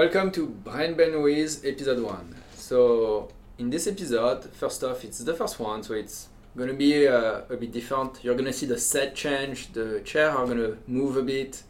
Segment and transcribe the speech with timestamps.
[0.00, 2.34] Welcome to Brain Bandwidth episode 1.
[2.54, 3.28] So,
[3.58, 7.56] in this episode, first off, it's the first one, so it's gonna be uh, a
[7.58, 8.24] bit different.
[8.24, 11.62] You're gonna see the set change, the chair are gonna move a bit.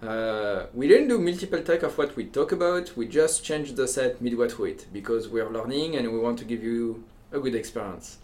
[0.00, 3.88] Uh, we didn't do multiple take of what we talk about, we just changed the
[3.88, 7.02] set midway through it because we're learning and we want to give you
[7.32, 8.18] a good experience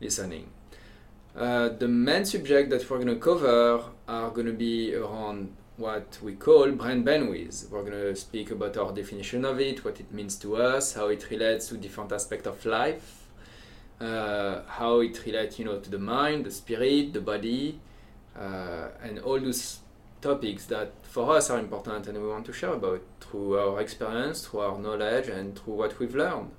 [0.00, 0.48] listening.
[1.34, 6.70] Uh, the main subject that we're gonna cover are gonna be around what we call
[6.72, 7.68] brain bandwidth.
[7.70, 11.08] We're going to speak about our definition of it, what it means to us, how
[11.08, 13.28] it relates to different aspects of life,
[14.00, 17.78] uh, how it relates, you know, to the mind, the spirit, the body,
[18.38, 19.80] uh, and all those
[20.22, 24.46] topics that for us are important and we want to share about through our experience,
[24.46, 26.50] through our knowledge, and through what we've learned.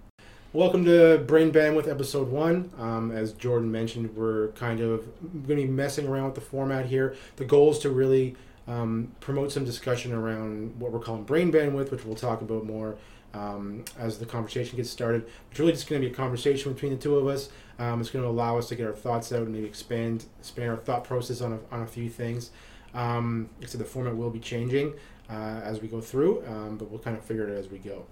[0.54, 2.72] Welcome to Brain Bandwidth episode one.
[2.78, 5.06] Um, as Jordan mentioned, we're kind of
[5.48, 7.16] going to be messing around with the format here.
[7.36, 8.36] The goal is to really
[8.68, 12.98] um, promote some discussion around what we're calling brain bandwidth, which we'll talk about more
[13.34, 15.28] um, as the conversation gets started.
[15.52, 17.50] It's really just going to be a conversation between the two of us.
[17.80, 20.72] Um, it's going to allow us to get our thoughts out and maybe expand expand
[20.72, 22.52] our thought process on a, on a few things.
[22.94, 24.94] Um, so the format will be changing
[25.30, 28.06] uh, as we go through, um, but we'll kind of figure it as we go.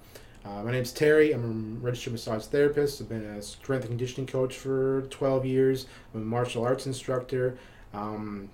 [0.45, 1.31] Uh, my name's Terry.
[1.31, 3.01] I'm a registered massage therapist.
[3.01, 5.87] I've been a strength and conditioning coach for 12 years.
[6.13, 7.57] I'm a martial arts instructor.
[7.95, 8.49] Um,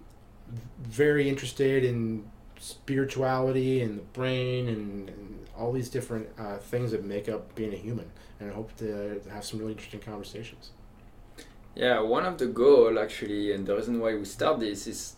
[0.81, 2.25] very interested in
[2.59, 7.73] spirituality and the brain and, and all these different uh, things that make up being
[7.73, 8.09] a human.
[8.39, 10.72] And I hope to, to have some really interesting conversations.
[11.75, 15.16] Yeah, one of the goal actually, and the reason why we start this is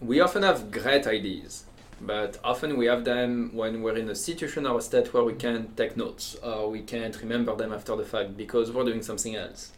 [0.00, 1.64] we often have great ideas,
[2.00, 5.34] but often we have them when we're in a situation or a state where we
[5.34, 9.36] can't take notes or we can't remember them after the fact because we're doing something
[9.36, 9.72] else.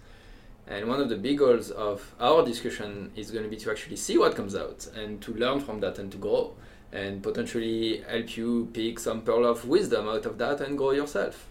[0.73, 3.97] And one of the big goals of our discussion is going to be to actually
[3.97, 6.55] see what comes out and to learn from that and to grow
[6.91, 11.47] and potentially help you pick some pearl of wisdom out of that and grow yourself.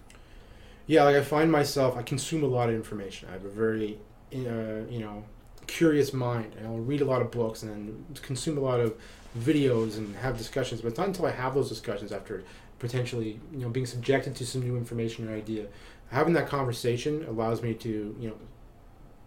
[0.87, 3.29] Yeah, like I find myself, I consume a lot of information.
[3.29, 3.99] I have a very,
[4.33, 5.23] uh, you know,
[5.67, 8.95] curious mind, and I'll read a lot of books and consume a lot of
[9.37, 10.81] videos and have discussions.
[10.81, 12.43] But it's not until I have those discussions after
[12.79, 15.67] potentially, you know, being subjected to some new information or idea,
[16.09, 18.35] having that conversation allows me to, you know,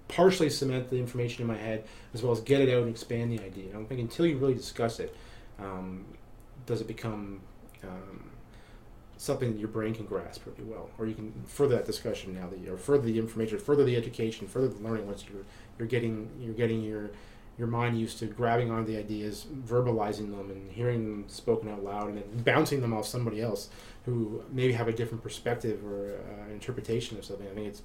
[0.09, 3.33] partially cement the information in my head as well as get it out and expand
[3.33, 3.71] the idea.
[3.71, 5.17] I don't think until you really discuss it,
[5.59, 6.05] um,
[6.67, 7.41] does it become
[7.83, 8.31] um,
[9.17, 12.49] something that your brain can grasp really well, or you can further that discussion now
[12.49, 15.45] that you or further the information, further the education, further the learning once you're
[15.79, 17.11] you're getting you're getting your
[17.57, 21.85] your mind used to grabbing onto the ideas, verbalizing them, and hearing them spoken out
[21.85, 23.71] loud, and then bouncing them off somebody else
[24.05, 27.47] who maybe have a different perspective or uh, interpretation of something.
[27.47, 27.83] I think it's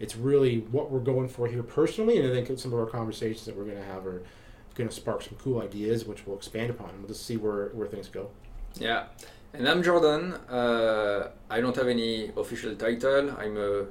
[0.00, 3.44] it's really what we're going for here personally, and I think some of our conversations
[3.46, 4.22] that we're going to have are
[4.74, 6.90] going to spark some cool ideas, which we'll expand upon.
[6.90, 8.30] And we'll just see where, where things go.
[8.74, 9.04] Yeah,
[9.52, 10.32] and I'm Jordan.
[10.48, 13.30] Uh, I don't have any official title.
[13.38, 13.86] I'm a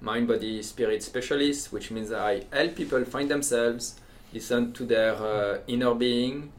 [0.00, 3.98] mind, body, spirit specialist, which means I help people find themselves,
[4.32, 6.52] listen to their uh, inner being.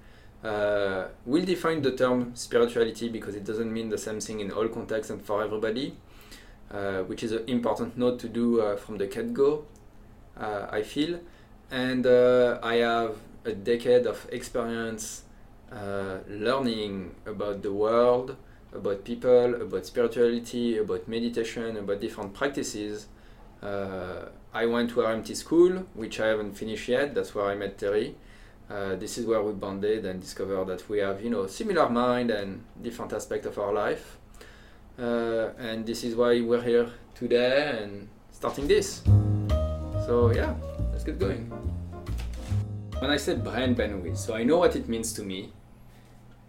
[0.43, 4.67] Uh, we'll define the term spirituality because it doesn't mean the same thing in all
[4.67, 5.95] contexts and for everybody.
[6.71, 9.65] Uh, which is an important note to do uh, from the get-go,
[10.39, 11.19] uh, I feel.
[11.71, 15.23] And I have a decade of experience
[15.71, 18.35] learning about the world,
[18.73, 23.07] about people, about spirituality, about meditation, about different practices.
[23.63, 27.15] Uh, I went to RMT school, which I haven't finished yet.
[27.15, 28.15] That's where I met Terry.
[28.69, 32.29] Uh, this is where we bonded and discovered that we have, you know, similar mind
[32.29, 34.18] and different aspects of our life.
[34.99, 39.01] Uh, and this is why we're here today and starting this.
[40.05, 40.53] So yeah,
[40.91, 41.49] let's get going.
[42.99, 45.53] When I said brain bandwidth, so I know what it means to me.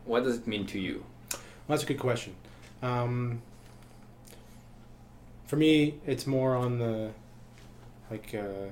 [0.04, 1.04] What does it mean to you?
[1.32, 2.34] Well, that's a good question.
[2.82, 3.40] Um,
[5.46, 7.12] for me, it's more on the
[8.10, 8.70] like uh,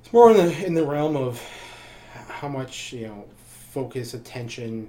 [0.00, 1.42] it's more in the in the realm of
[2.28, 3.24] how much you know
[3.72, 4.88] focus, attention,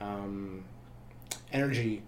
[0.00, 0.62] um,
[1.52, 2.02] energy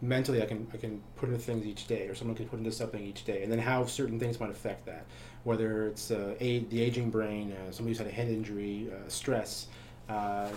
[0.00, 2.72] mentally I can I can put into things each day, or someone can put into
[2.72, 5.04] something each day, and then how certain things might affect that.
[5.44, 9.08] Whether it's uh, a, the aging brain, uh, somebody who's had a head injury, uh,
[9.08, 9.68] stress,
[10.08, 10.48] uh,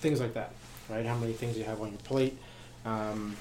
[0.00, 0.52] things like that,
[0.88, 1.06] right?
[1.06, 2.36] How many things you have on your plate.
[2.84, 3.36] Um,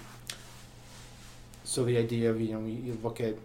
[1.64, 3.36] so the idea of you know you look at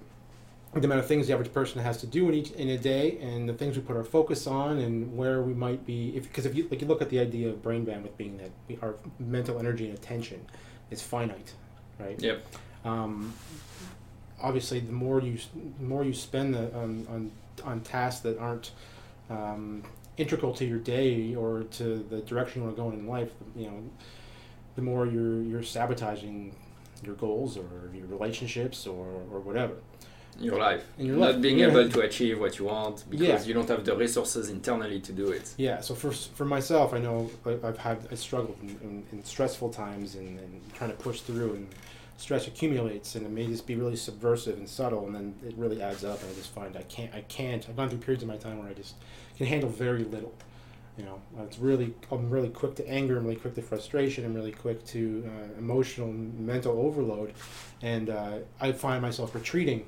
[0.80, 3.18] the amount of things the average person has to do in each in a day,
[3.18, 6.16] and the things we put our focus on, and where we might be.
[6.16, 8.50] If because if you like you look at the idea of brain bandwidth being that
[8.66, 10.44] we, our mental energy and attention
[10.90, 11.52] is finite,
[11.98, 12.20] right?
[12.20, 12.46] Yep.
[12.84, 13.32] Um,
[14.42, 15.38] obviously, the more you
[15.78, 17.30] the more you spend the, on, on
[17.64, 18.72] on tasks that aren't
[19.30, 19.82] um,
[20.16, 23.66] integral to your day or to the direction you want to go in life, you
[23.66, 23.82] know,
[24.76, 26.54] the more you're you're sabotaging
[27.04, 27.64] your goals or
[27.94, 29.74] your relationships or, or whatever.
[30.40, 30.84] Your life.
[30.98, 31.68] In your Not being Yeah.
[31.68, 33.42] able to achieve what you want because Yeah.
[33.48, 35.54] you don't have the resources internally to do it.
[35.58, 39.70] Yeah, so for for myself, I know I've had I struggled in, in, in stressful
[39.70, 41.68] times and, and trying to push through, and
[42.16, 45.82] stress accumulates, and it may just be really subversive and subtle, and then it really
[45.82, 48.28] adds up, and I just find I can't I can't I've gone through periods of
[48.28, 48.94] my time where I just
[49.36, 50.34] can handle very little.
[50.96, 54.34] You know, it's really I'm really quick to anger, I'm really quick to frustration, I'm
[54.34, 57.34] really quick to uh, emotional, mental overload,
[57.82, 59.86] and uh, I find myself retreating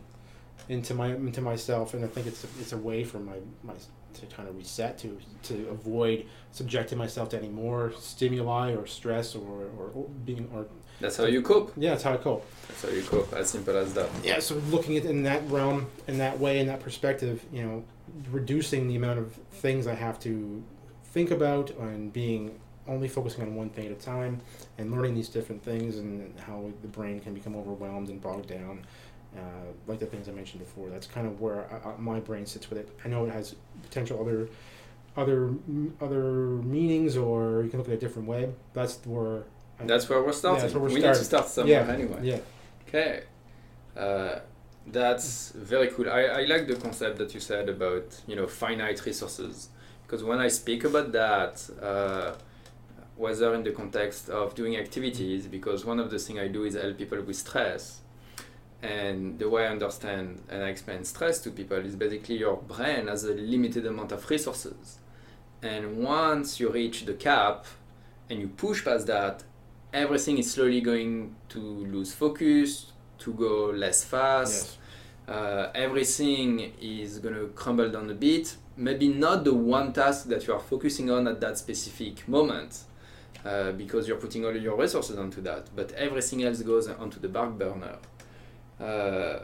[0.68, 3.74] into my into myself, and I think it's it's a way for my my
[4.14, 9.34] to kind of reset to to avoid subjecting myself to any more stimuli or stress
[9.34, 10.66] or, or being or
[11.00, 11.72] That's how you cope.
[11.76, 13.32] yeah that's how I cope That's how you cope.
[13.32, 14.08] As simple as that.
[14.24, 17.84] yeah so looking at in that realm in that way in that perspective you know
[18.30, 20.62] reducing the amount of things I have to
[21.04, 22.58] think about and being
[22.88, 24.40] only focusing on one thing at a time
[24.78, 28.84] and learning these different things and how the brain can become overwhelmed and bogged down
[29.36, 29.40] uh,
[29.86, 32.70] like the things I mentioned before that's kind of where I, I, my brain sits
[32.70, 34.48] with it I know it has potential other
[35.16, 35.50] other
[36.00, 36.22] other
[36.62, 39.42] meanings or you can look at it a different way that's where
[39.80, 40.62] That's where we're starting.
[40.62, 42.20] that's where we're we need to start somewhere yeah anyway.
[42.22, 42.38] yeah
[42.88, 43.22] Okay.
[43.96, 44.38] Uh,
[44.86, 46.08] that's very cool.
[46.08, 49.70] I, I like the concept that you said about, you know, finite resources.
[50.02, 52.34] Because when I speak about that, uh,
[53.16, 56.74] whether in the context of doing activities, because one of the things I do is
[56.74, 58.00] help people with stress.
[58.82, 63.08] And the way I understand and I explain stress to people is basically your brain
[63.08, 64.98] has a limited amount of resources.
[65.62, 67.64] And once you reach the cap
[68.30, 69.42] and you push past that,
[69.92, 74.64] everything is slowly going to lose focus, to go less fast.
[74.64, 74.78] yes
[75.28, 78.56] Uh, everything is going to crumble down a bit.
[78.76, 82.84] Maybe not the one task that you are focusing on at that specific moment,
[83.44, 87.28] uh, because you're putting all your resources onto that, but everything else goes onto the
[87.28, 87.96] back burner.
[88.78, 89.40] Uh,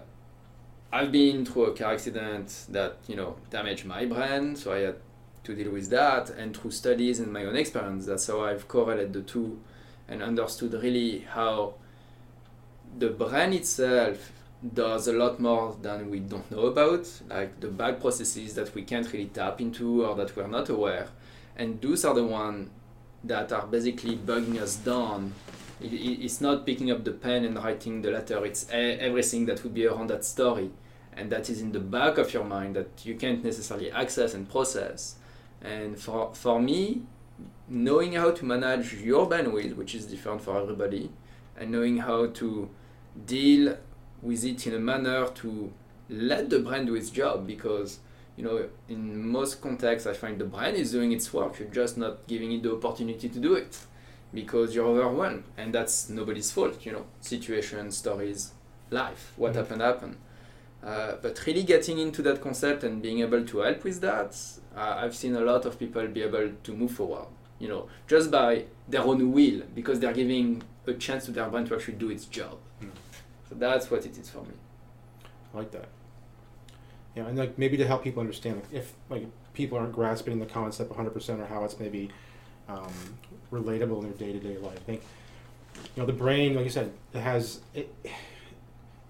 [0.92, 4.96] I've been through a car accident that you know damaged my brain, so I had
[5.44, 6.30] to deal with that.
[6.30, 9.58] And through studies and my own experience, that's how I've correlated the two
[10.12, 11.74] and understood really how
[12.98, 14.30] the brain itself
[14.74, 18.82] does a lot more than we don't know about, like the back processes that we
[18.82, 21.08] can't really tap into or that we're not aware.
[21.56, 22.68] And those are the ones
[23.24, 25.32] that are basically bugging us down.
[25.80, 29.46] It, it- it's not picking up the pen and writing the letter, it's e- everything
[29.46, 30.70] that would be around that story.
[31.16, 34.48] And that is in the back of your mind that you can't necessarily access and
[34.48, 35.16] process.
[35.60, 37.02] And for, for me,
[37.68, 41.10] knowing how to manage your bandwidth, which is different for everybody,
[41.56, 42.68] and knowing how to
[43.26, 43.76] deal
[44.22, 45.72] with it in a manner to
[46.08, 47.98] let the brain do its job because
[48.36, 51.98] you know in most contexts i find the brain is doing its work you're just
[51.98, 53.78] not giving it the opportunity to do it
[54.32, 58.52] because you're overwhelmed and that's nobody's fault you know situations stories
[58.90, 59.56] life what Mhm.
[59.56, 60.16] happened happened
[60.84, 64.36] uh, but really getting into that concept and being able to help with that
[64.76, 67.26] uh, i've seen a lot of people be able to move forward
[67.58, 71.64] you know just by their own will because they're giving a chance to their brain
[71.64, 72.90] to actually do its job Mm.
[73.48, 74.54] so that's what it is for me
[75.54, 75.88] I like that.
[77.14, 80.46] Yeah, and like maybe to help people understand, like if like people aren't grasping the
[80.46, 82.10] concept 100% or how it's maybe
[82.68, 82.90] um,
[83.52, 84.78] relatable in their day to day life.
[84.78, 85.02] I think
[85.94, 87.94] you know the brain, like you said, it has it.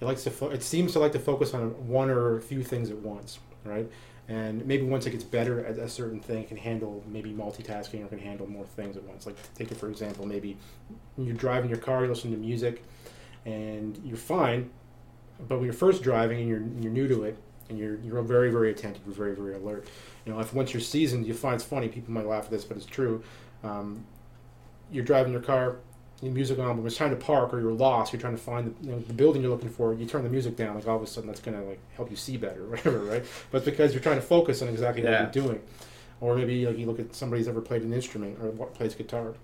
[0.03, 0.31] It likes to.
[0.31, 3.39] Fo- it seems to like to focus on one or a few things at once,
[3.65, 3.91] right?
[4.29, 8.05] And maybe once it gets better at a certain thing, it can handle maybe multitasking
[8.05, 9.25] or can handle more things at once.
[9.25, 10.59] Like take it for example, maybe
[11.17, 12.85] you're driving your car, you listen to music,
[13.47, 14.71] and you're fine
[15.49, 17.37] but when you're first driving and you're you're new to it
[17.69, 19.87] and you're you're very very attentive, you're very very alert.
[20.25, 21.89] You know, if once you're seasoned, you find it's funny.
[21.89, 23.23] People might laugh at this, but it's true.
[23.65, 24.05] Um,
[24.91, 25.79] you're driving your car,
[26.31, 28.75] music on, but when it's time to park or you're lost, you're trying to find
[28.81, 29.93] the, you know, the building you're looking for.
[29.95, 32.17] You turn the music down, like all of a sudden that's gonna like help you
[32.17, 33.25] see better, or whatever, right?
[33.51, 35.25] But because you're trying to focus on exactly Yeah.
[35.25, 35.63] what you're doing.
[36.21, 38.95] Or maybe like you look at somebody who's ever played an instrument or what plays
[38.95, 39.35] guitar.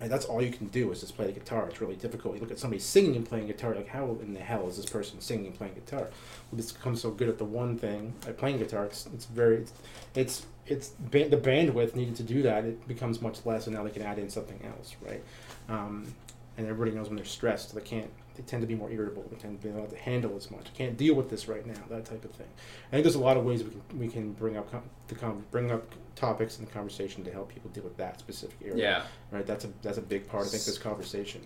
[0.00, 1.68] And that's all you can do is just play the guitar.
[1.68, 2.36] It's really difficult.
[2.36, 4.86] You look at somebody singing and playing guitar, like how in the hell is this
[4.86, 6.02] person singing and playing guitar?
[6.02, 6.10] Well,
[6.52, 8.84] this becomes so good at the one thing, at playing guitar.
[8.84, 9.72] It's it's very it's
[10.14, 12.64] it's, it's ba- the bandwidth needed to do that.
[12.64, 15.22] It becomes much less, and now they can add in something else, right?
[15.68, 16.14] Um,
[16.56, 18.10] and everybody knows when they're stressed, they can't.
[18.34, 19.24] They tend to be more irritable.
[19.30, 20.72] They tend to be able to handle as much.
[20.74, 21.82] Can't deal with this right now.
[21.90, 22.46] That type of thing.
[22.86, 25.16] I think there's a lot of ways we can we can bring up com- the
[25.16, 28.76] com- bring up topics in the conversation to help people deal with that specific area
[28.76, 29.46] yeah right?
[29.46, 30.46] That's a that's a big part.
[30.46, 31.42] I think this conversation.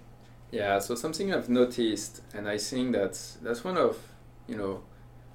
[0.50, 3.98] Yeah, so something I've noticed, and I think that's that's one of,
[4.46, 4.82] you know,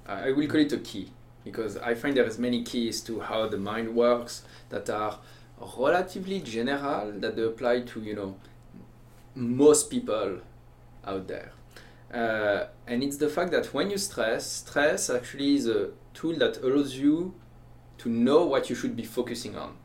[0.06, 1.10] I will call it a key
[1.50, 5.18] because I find there is many keys to how the mind works that are
[5.76, 8.36] relatively general that they apply to you know
[9.34, 10.40] most people
[11.04, 11.52] out there.
[12.12, 16.56] Uh, and it's the fact that when you stress, stress actually is a tool that
[16.62, 17.34] allows you
[17.98, 19.76] to know what you should be focusing on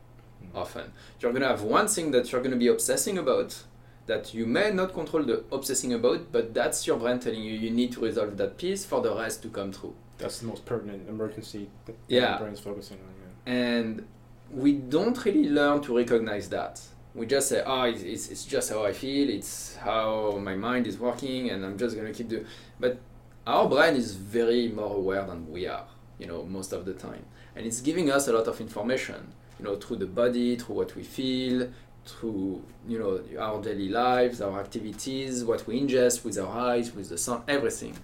[0.44, 0.58] Mm.
[0.58, 0.92] often.
[1.20, 3.62] You're going to have one thing that you're going to be obsessing about
[4.06, 7.70] that you may not control the obsessing about, but that's your brain telling you you
[7.70, 9.94] need to resolve that piece for the rest to come through.
[10.18, 12.32] That's the most pertinent emergency that Yeah.
[12.38, 13.14] the brain's focusing on.
[13.20, 13.52] Yeah.
[13.52, 14.06] And
[14.50, 16.80] we don't really learn to recognize that.
[17.14, 20.86] We just say, oh, it's, it's, it's just how I feel, it's how my mind
[20.86, 22.46] is working, and I'm just going to keep doing.
[22.80, 22.98] But
[23.46, 25.86] our brain is very more aware than we are,
[26.18, 27.24] you know, most of the time.
[27.54, 30.96] And it's giving us a lot of information, you know, through the body, through what
[30.96, 31.68] we feel,
[32.04, 37.08] through, you know, our daily lives, our activities, what we ingest with our eyes, with
[37.10, 37.96] the sun, everything.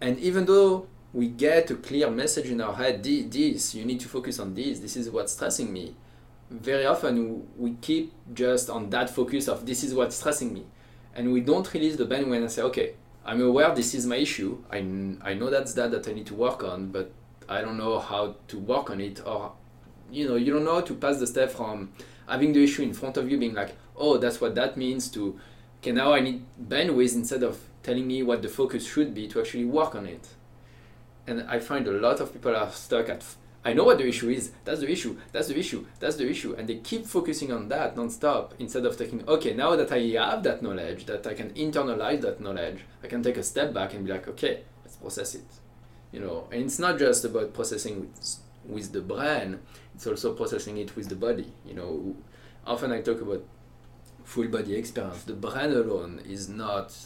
[0.00, 4.08] And even though we get a clear message in our head, this, you need to
[4.08, 5.94] focus on this, this is what's stressing me.
[6.50, 10.66] Very often we keep just on that focus of this is what's stressing me.
[11.14, 14.62] And we don't release the bandwidth and say, okay, I'm aware this is my issue.
[14.70, 17.12] I, I know that's that that I need to work on, but
[17.48, 19.20] I don't know how to work on it.
[19.26, 19.52] Or,
[20.10, 21.92] you know, you don't know how to pass the step from
[22.28, 25.38] having the issue in front of you being like, oh, that's what that means to,
[25.80, 29.40] okay, now I need bandwidth instead of telling me what the focus should be to
[29.40, 30.28] actually work on it
[31.30, 33.24] and I find a lot of people are stuck at
[33.62, 36.54] I know what the issue is, that's the issue, that's the issue, that's the issue,
[36.54, 40.42] and they keep focusing on that non-stop instead of taking okay, now that I have
[40.44, 44.06] that knowledge, that I can internalize that knowledge, I can take a step back and
[44.06, 45.44] be like, okay, let's process it.
[46.10, 49.60] You know, and it's not just about processing with, with the brain,
[49.94, 51.52] it's also processing it with the body.
[51.66, 52.16] You know,
[52.66, 53.44] often I talk about
[54.24, 55.24] full body experience.
[55.24, 56.96] The brain alone is not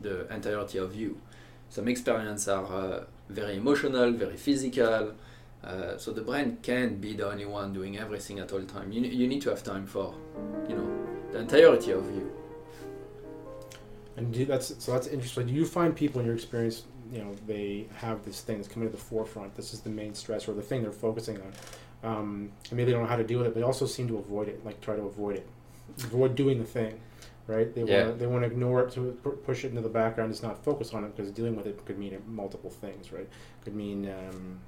[0.00, 1.20] the entirety of you.
[1.68, 5.14] Some experiences are uh, very emotional, very physical.
[5.62, 8.92] Uh, so the brain can't be the only one doing everything at all time.
[8.92, 10.14] You, you need to have time for,
[10.68, 12.30] you know, the entirety of you.
[14.16, 15.46] And do, that's so that's interesting.
[15.46, 18.88] Do you find people in your experience, you know, they have this thing that's coming
[18.88, 19.56] to the forefront.
[19.56, 21.52] This is the main stress or the thing they're focusing on.
[22.04, 23.54] Um, and maybe they don't know how to deal with it.
[23.54, 25.48] They also seem to avoid it, like try to avoid it,
[25.98, 27.00] avoid doing the thing,
[27.46, 27.72] right?
[27.74, 28.06] They Yeah.
[28.06, 29.00] want they want to ignore it to
[29.44, 30.32] push it into the background.
[30.32, 33.28] Just not focus on it because dealing with it could mean multiple things, right?
[33.64, 34.60] Could mean um,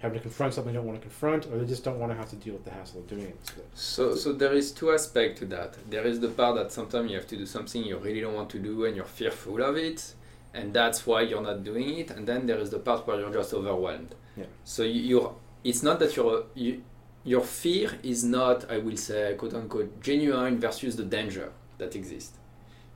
[0.00, 2.16] having to confront something they don't want to confront, or they just don't want to
[2.16, 3.36] have to deal with the hassle of doing it.
[3.42, 5.70] So- So, so there is two aspects to that.
[5.90, 8.48] There is the part that sometimes you have to do something you really don't want
[8.50, 10.14] to do and you're fearful of it,
[10.54, 12.10] and that's why you're not doing it.
[12.12, 14.14] And then there is the part where you're just overwhelmed.
[14.36, 14.44] Yeah.
[14.64, 15.34] So you, you're.
[15.64, 16.44] It's not that you're.
[16.54, 16.82] You,
[17.28, 22.36] your fear is not, I will say, quote unquote, genuine versus the danger that exists.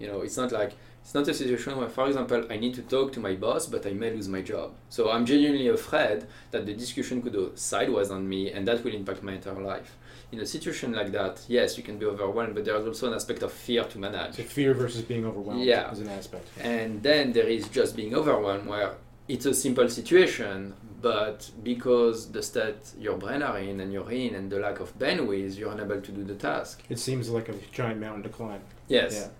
[0.01, 0.73] You know, it's not like
[1.03, 3.85] it's not a situation where, for example, I need to talk to my boss, but
[3.87, 4.69] I may lose my job.
[4.89, 6.19] So I'm genuinely afraid
[6.53, 9.91] that the discussion could go sideways on me, and that will impact my entire life.
[10.33, 13.15] In a situation like that, yes, you can be overwhelmed, but there is also an
[13.15, 14.37] aspect of fear to manage.
[14.37, 15.93] So fear versus being overwhelmed Yeah.
[15.93, 16.47] is an aspect.
[16.61, 18.93] And then there is just being overwhelmed, where
[19.29, 24.35] it's a simple situation, but because the state your brain are in and you're in,
[24.35, 26.83] and the lack of bandwidth, you're unable to do the task.
[26.89, 28.61] It seems like a giant mountain to climb.
[28.89, 29.31] Yes.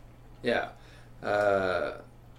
[0.43, 0.69] Yeah.
[1.23, 1.99] Uh,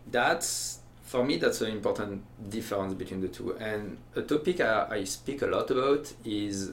[0.09, 1.37] that's for me.
[1.37, 3.55] That's an important difference between the two.
[3.57, 6.71] And a topic I, I speak a lot about is,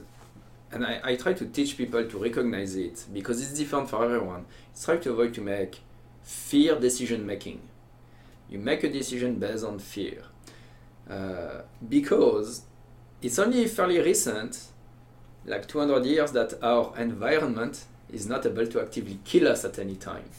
[0.71, 4.45] and I, I try to teach people to recognize it because it's different for everyone.
[4.71, 5.79] It's try to avoid to make
[6.23, 7.61] fear decision making.
[8.49, 10.23] You make a decision based on fear,
[11.11, 12.61] uh, because
[13.21, 14.63] it's only fairly recent,
[15.45, 19.95] like 200 years, that our environment is not able to actively kill us at any
[19.95, 20.29] time.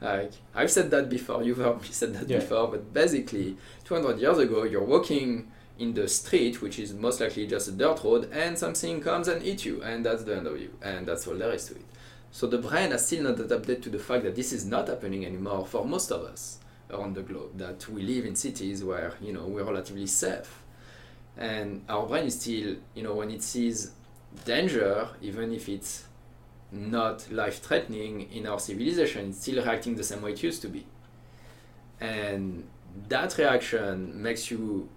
[0.00, 2.38] Like I've said that before, you've heard me said that Yeah.
[2.38, 7.46] before, but basically, 200 years ago, you're walking in the street, which is most likely
[7.46, 10.60] just a dirt road, and something comes and eats you, and that's the end of
[10.60, 11.84] you, and that's all there is to it.
[12.32, 15.26] So the brain has still not adapted to the fact that this is not happening
[15.26, 16.59] anymore for most of us
[16.92, 17.58] around the globe.
[17.58, 20.62] That we live in cities where you know we're relatively safe,
[21.36, 23.92] and our brain is still you know when it sees
[24.44, 26.04] danger, even if it's
[26.72, 30.68] not life threatening in our civilization, it's still reacting the same way it used to
[30.68, 30.86] be.
[32.00, 32.68] And
[33.08, 34.88] that reaction makes you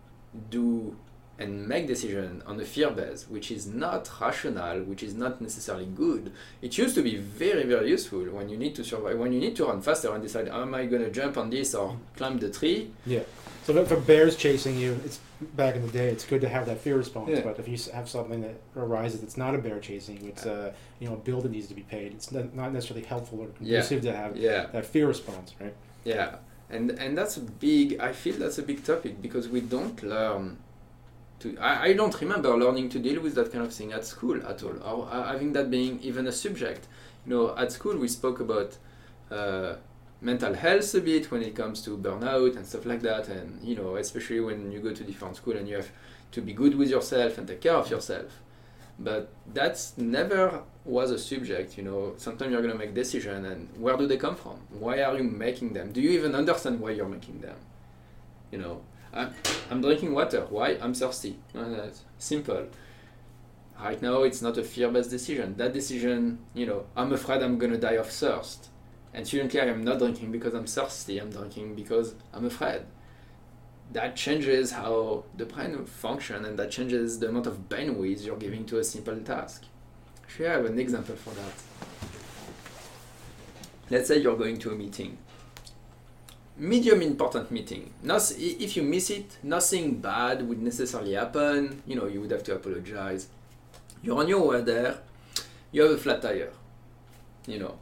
[0.49, 0.95] do
[1.39, 5.85] and make decision on a fear base, which is not rational, which is not necessarily
[5.85, 6.31] good.
[6.61, 9.55] It used to be very, very useful when you need to survive, when you need
[9.55, 12.51] to run faster and decide, am I going to jump on this or climb the
[12.51, 12.91] tree?
[13.05, 13.21] Yeah.
[13.65, 15.19] So a bear's chasing you, it's
[15.55, 16.09] back in the day.
[16.09, 17.29] It's good to have that fear response.
[17.29, 17.41] Yeah.
[17.41, 20.73] But if you have something that arises that's not a bear chasing you, it's a
[20.99, 22.11] you know a bill that needs to be paid.
[22.13, 23.79] It's not, necessarily helpful or Yeah.
[23.79, 24.67] conducive to have Yeah.
[24.73, 25.73] that fear response, right?
[26.03, 26.35] Yeah,
[26.69, 27.99] and and that's a big.
[28.01, 30.57] I feel that's a big topic because we don't learn
[31.39, 31.57] to.
[31.57, 34.63] I, I don't remember learning to deal with that kind of thing at school at
[34.63, 36.87] all, or uh, having that being even a subject.
[37.25, 38.77] You know, at school we spoke about
[39.31, 39.75] uh,
[40.21, 43.27] mental health a bit when it comes to burnout and stuff like that.
[43.27, 45.91] And you know, especially when you go to different school and you have
[46.31, 48.39] to be good with yourself and take care of yourself.
[48.99, 51.77] But that's never was a subject.
[51.77, 54.59] You know, sometimes you're gonna make decision, and where do they come from?
[54.69, 55.91] Why are you making them?
[55.91, 57.55] Do you even understand why you're making them?
[58.51, 58.81] You know,
[59.13, 59.33] I'm,
[59.69, 60.45] I'm drinking water.
[60.49, 60.77] Why?
[60.81, 61.37] I'm thirsty.
[61.55, 62.67] Uh, simple.
[63.79, 65.55] Right now, it's not a fear-based decision.
[65.57, 68.69] That decision, you know, I'm afraid I'm gonna die of thirst
[69.13, 72.81] and student care, I'm not drinking because I'm thirsty, I'm drinking because I'm afraid.
[73.91, 78.65] That changes how the brain functions and that changes the amount of bandwidth you're giving
[78.65, 79.65] to a simple task.
[80.23, 81.53] Actually, I have an example for that.
[83.91, 85.17] Let's say you're going to a meeting.
[86.55, 87.91] Medium important meeting.
[88.03, 91.81] Not, if you miss it, nothing bad would necessarily happen.
[91.87, 93.27] You know, you would have to apologize.
[94.03, 94.99] You're on your way there.
[95.71, 96.51] You have a flat tire.
[97.47, 97.79] You know,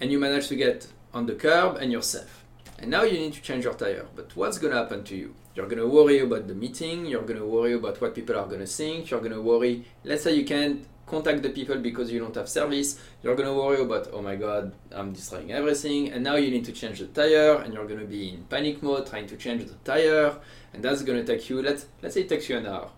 [0.00, 2.44] and you manage to get on the curb and you're safe.
[2.78, 4.06] And now you need to change your tire.
[4.14, 5.34] But what's going to happen to you?
[5.54, 8.46] You're going to worry about the meeting, you're going to worry about what people are
[8.46, 12.12] going to think, you're going to worry, let's say you can't contact the people because
[12.12, 16.22] you don't have service, you're to worry about, oh my god, I'm destroying everything, and
[16.22, 19.26] now you need to change the tire, and you're to be in panic mode trying
[19.26, 20.36] to change the tire,
[20.72, 22.90] and that's to take you, let's, let's say it takes you an hour.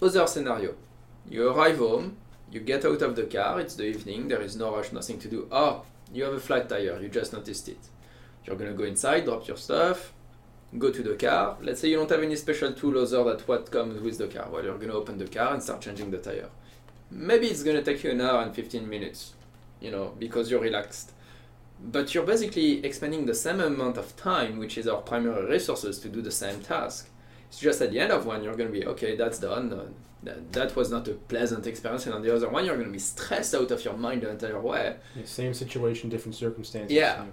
[0.00, 0.74] Other scenario,
[1.28, 2.16] you arrive home,
[2.50, 5.28] you get out of the car, it's the evening, there is no rush, nothing to
[5.28, 5.48] do.
[5.50, 7.80] Oh, you have a flat tire, you just noticed it.
[8.44, 10.14] You're gonna go inside, drop your stuff,
[10.76, 11.56] go to the car.
[11.62, 14.48] Let's say you don't have any special tool other than what comes with the car.
[14.50, 16.50] Well, you're gonna open the car and start changing the tire.
[17.10, 19.32] Maybe it's gonna take you an hour and 15 minutes,
[19.80, 21.12] you know, because you're relaxed.
[21.80, 26.08] But you're basically expending the same amount of time, which is our primary resources, to
[26.08, 27.08] do the same task.
[27.48, 29.86] It's just at the end of one, you're gonna be, okay, that's done uh,
[30.22, 32.92] that, that was not a pleasant experience and on the other one you're going to
[32.92, 37.24] be stressed out of your mind the entire way yeah, same situation different circumstances yeah.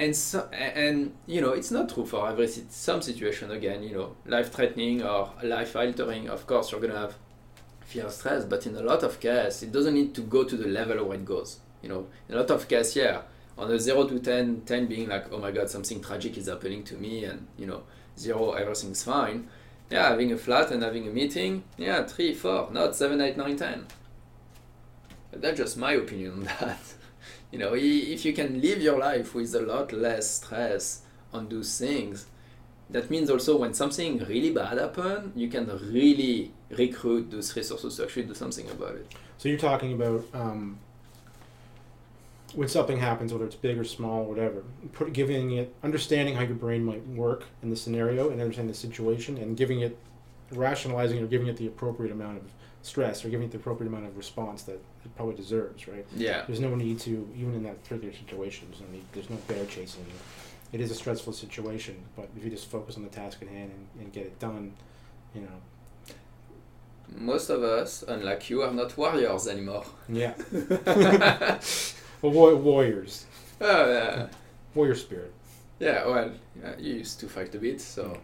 [0.00, 4.16] And so and you know it's not true for every some situation again you know
[4.26, 7.14] life threatening or life altering of course you're to have
[7.84, 10.68] fear stress but in a lot of cases it doesn't need to go to the
[10.68, 13.22] level where it goes you know in a lot of cases yeah
[13.58, 16.82] on a 0 to 10 10 being like oh my god something tragic is happening
[16.82, 17.82] to me and you know
[18.16, 19.48] 0 everything's fine
[19.90, 23.56] yeah, having a flat and having a meeting, yeah, three, four, not seven, eight, nine,
[23.56, 23.86] ten.
[25.32, 26.78] But that's just my opinion on that.
[27.52, 31.78] You know, if you can live your life with a lot less stress on those
[31.78, 32.26] things,
[32.90, 38.04] that means also when something really bad happens, you can really recruit those resources to
[38.04, 39.12] actually do something about it.
[39.38, 40.78] So you're talking about um,
[42.54, 46.56] when something happens, whether it's big or small, whatever, put, giving it, understanding how your
[46.56, 49.96] brain might work in the scenario and understanding the situation, and giving it,
[50.52, 52.44] rationalizing or giving it the appropriate amount of
[52.82, 56.06] stress or giving it the appropriate amount of response that it probably deserves, right?
[56.16, 56.44] Yeah.
[56.46, 59.66] There's no need to, even in that particular situation, there's no, need, there's no bear
[59.66, 60.04] chasing.
[60.06, 60.14] You.
[60.72, 63.72] It is a stressful situation, but if you just focus on the task at hand
[63.72, 64.72] and, and get it done,
[65.34, 65.48] you know.
[67.12, 69.84] Most of us, unlike you, are not warriors anymore.
[70.08, 70.34] Yeah.
[72.22, 73.24] Well, warriors.
[73.60, 74.26] Oh, yeah.
[74.74, 75.32] Warrior spirit.
[75.78, 78.18] Yeah, well, yeah, you used to fight a bit, so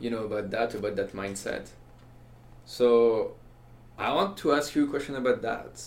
[0.00, 1.68] you know about that, about that mindset.
[2.64, 3.36] So
[3.98, 5.82] I want to ask you a question about that.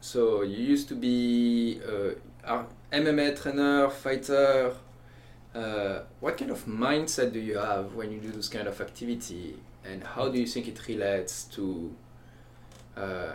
[0.00, 1.80] So you used to be
[2.44, 4.74] a MMA trainer, fighter.
[5.54, 9.56] Uh, what kind of mindset do you have when you do this kind of activity,
[9.84, 11.92] and how do you think it relates to
[12.96, 13.32] uh,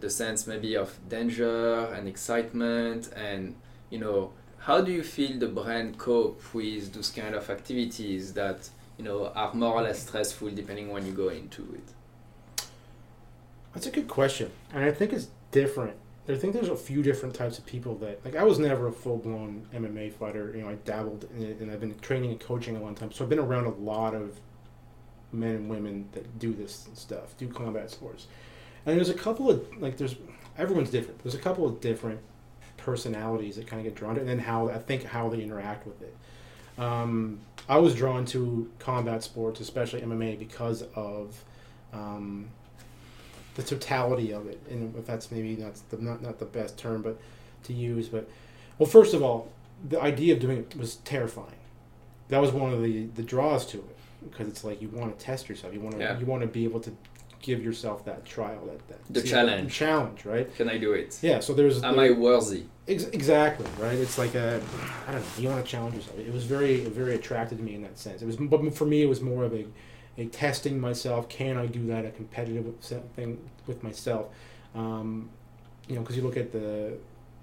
[0.00, 3.54] the sense maybe of danger and excitement and
[3.90, 8.68] you know how do you feel the brain cope with those kind of activities that
[8.98, 11.92] you know are more or less stressful depending when you go into it
[13.72, 14.50] that's a good question.
[14.72, 15.96] And i think it's different.
[16.28, 18.92] I think there's a few different types of people that like i was never a
[18.92, 20.52] full-blown mma fighter.
[20.54, 23.10] You know i dabbled in it and i've been training and coaching a long time.
[23.12, 24.38] So i've been around a lot of
[25.32, 28.26] men and women that do this stuff do combat sports.
[28.86, 30.16] And there's a couple of like there's
[30.56, 31.22] everyone's different.
[31.22, 32.20] There's a couple of different
[32.76, 35.42] personalities that kind of get drawn to, it, and then how I think how they
[35.42, 36.16] interact with it.
[36.78, 41.44] Um, I was drawn to combat sports, especially MMA, because of
[41.92, 42.48] um,
[43.54, 47.02] the totality of it, and if that's maybe that's the, not not the best term,
[47.02, 47.18] but
[47.64, 48.08] to use.
[48.08, 48.28] But
[48.78, 49.50] well, first of all,
[49.88, 51.58] the idea of doing it was terrifying.
[52.28, 53.96] That was one of the the draws to it
[54.30, 55.74] because it's like you want to test yourself.
[55.74, 56.18] You want to yeah.
[56.18, 56.92] you want to be able to
[57.42, 60.54] give yourself that trial, that, that the challenge, challenge, right?
[60.56, 61.18] Can I do it?
[61.22, 61.40] Yeah.
[61.40, 61.82] So there's.
[61.82, 62.64] Am I worthy?
[62.86, 63.96] Ex- exactly right.
[63.96, 64.60] It's like a,
[65.06, 65.26] I don't know.
[65.38, 66.18] You want to challenge yourself.
[66.18, 68.22] It was very, very attractive to me in that sense.
[68.22, 69.64] It was, but for me, it was more of a,
[70.18, 71.28] a testing myself.
[71.28, 72.04] Can I do that?
[72.04, 72.74] A competitive
[73.16, 74.28] thing with myself.
[74.74, 75.30] Um,
[75.88, 76.94] you know, because you look at the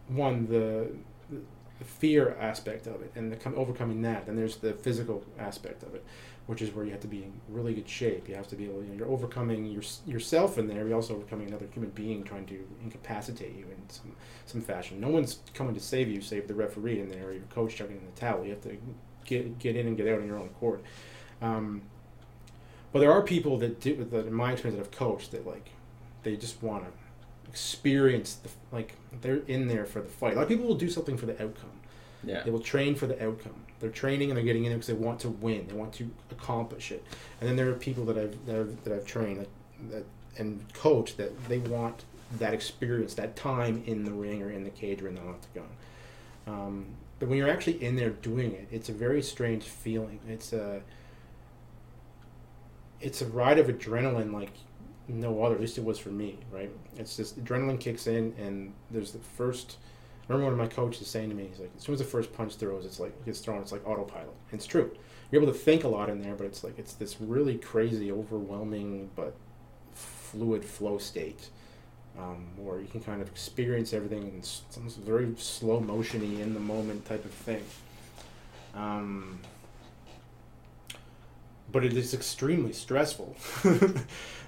[0.07, 0.89] one the,
[1.29, 4.25] the fear aspect of it and the com- overcoming that.
[4.25, 6.03] Then there's the physical aspect of it,
[6.45, 8.27] which is where you have to be in really good shape.
[8.29, 8.81] You have to be able.
[8.83, 10.87] You know, you're overcoming your, yourself in there.
[10.87, 14.99] You're also overcoming another human being trying to incapacitate you in some some fashion.
[14.99, 17.97] No one's coming to save you, save the referee in there or your coach chugging
[17.97, 18.43] in the towel.
[18.43, 18.77] You have to
[19.25, 20.81] get get in and get out on your own accord.
[21.41, 21.81] Um,
[22.91, 25.69] but there are people that do that in my experience that have coached that like
[26.23, 26.91] they just want to
[27.49, 30.33] experience the like they're in there for the fight.
[30.33, 31.71] A lot of people will do something for the outcome.
[32.23, 32.43] Yeah.
[32.43, 33.55] They will train for the outcome.
[33.79, 35.67] They're training and they're getting in there because they want to win.
[35.67, 37.05] They want to accomplish it.
[37.39, 39.49] And then there are people that I've that I've, that I've trained that,
[39.91, 40.05] that
[40.37, 42.03] and coached that they want
[42.39, 45.69] that experience, that time in the ring or in the cage or in the octagon.
[46.45, 46.85] Um,
[47.19, 50.19] but when you're actually in there doing it, it's a very strange feeling.
[50.27, 50.81] It's a
[53.01, 54.51] it's a ride of adrenaline like
[55.07, 55.55] no other.
[55.55, 56.71] At least it was for me, right?
[56.97, 59.77] It's just adrenaline kicks in, and there's the first.
[60.29, 62.05] I remember one of my coaches saying to me, he's like, as soon as the
[62.05, 64.33] first punch throws, it's like gets thrown, it's like autopilot.
[64.51, 64.91] And it's true.
[65.31, 68.11] You're able to think a lot in there, but it's like it's this really crazy,
[68.11, 69.35] overwhelming, but
[69.93, 71.49] fluid flow state.
[72.17, 76.59] Um, where you can kind of experience everything in some very slow motiony in the
[76.59, 77.63] moment type of thing.
[78.73, 79.39] Um,
[81.71, 83.35] but it is extremely stressful.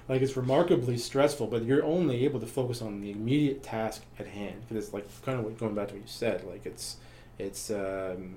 [0.08, 4.26] like it's remarkably stressful, but you're only able to focus on the immediate task at
[4.26, 6.44] hand because it's like kind of what, going back to what you said.
[6.44, 6.96] Like it's
[7.38, 8.36] it's um,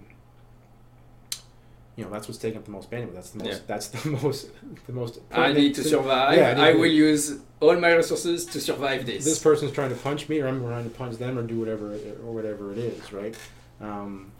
[1.95, 3.13] you know that's what's taking up the most bandwidth.
[3.13, 3.51] That's the most.
[3.51, 3.59] Yeah.
[3.67, 4.49] That's the most.
[4.85, 5.19] The most.
[5.31, 5.91] I need to thing.
[5.91, 6.37] survive.
[6.37, 9.23] Yeah, I I will use all my resources to survive this.
[9.23, 11.93] This person's trying to punch me, or I'm trying to punch them, or do whatever
[12.25, 13.35] or whatever it is, right?
[13.79, 14.31] Um,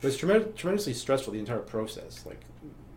[0.00, 2.26] but it's tremend- tremendously stressful the entire process.
[2.26, 2.40] Like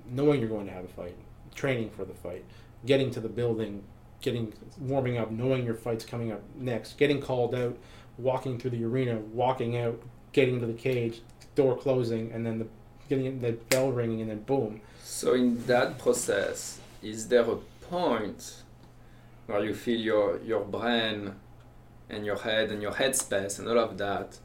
[0.10, 1.16] knowing you're going to have a fight,
[1.54, 2.44] training for the fight,
[2.86, 3.84] getting to the building,
[4.22, 7.78] getting warming up, knowing your fight's coming up next, getting called out,
[8.18, 11.22] walking through the arena, walking out, getting to the cage,
[11.56, 12.68] door closing, and then the
[13.08, 14.82] getting the bell ringing, and then boom.
[15.04, 18.64] So in that process, is there a point
[19.46, 21.36] where you feel your your brain
[22.10, 24.38] and your head and your headspace and all of that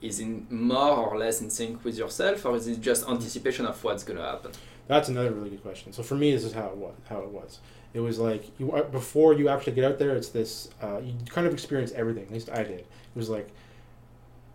[0.00, 3.82] is in more or less in sync with yourself, or is it just anticipation of
[3.84, 4.50] what's gonna happen?
[4.88, 5.92] That's another really good question.
[5.92, 6.94] So for me, this is how it was.
[7.08, 7.60] How it was.
[7.94, 10.16] It was like you uh, before you actually get out there.
[10.16, 10.70] It's this.
[10.82, 12.24] Uh, you kind of experience everything.
[12.24, 12.80] At least I did.
[12.80, 13.50] It was like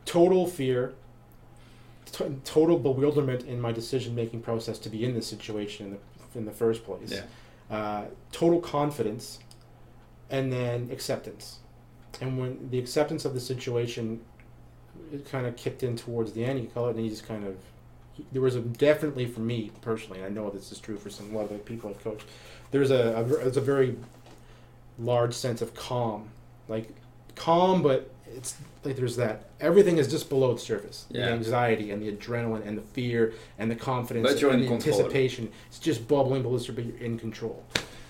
[0.05, 0.93] total fear,
[2.11, 6.39] t- total bewilderment in my decision making process to be in this situation in the
[6.39, 7.11] in the first place.
[7.11, 7.75] Yeah.
[7.75, 9.39] Uh, total confidence,
[10.29, 11.59] and then acceptance.
[12.19, 14.21] And when the acceptance of the situation,
[15.13, 16.59] it kind of kicked in towards the end.
[16.59, 17.55] You call it, and you just kind of
[18.31, 21.33] there was a definitely for me personally, and I know this is true for some
[21.33, 22.25] a lot of the people I've coached.
[22.71, 23.95] There's a, a there's a very
[24.99, 26.29] large sense of calm,
[26.67, 26.89] like
[27.35, 31.05] calm, but it's like there's that everything is just below the surface.
[31.09, 34.69] The anxiety and the adrenaline and the fear and the confidence But you're and in
[34.69, 34.95] the control.
[34.99, 35.51] anticipation.
[35.67, 37.63] It's just bubbling below the surface, but you're in control.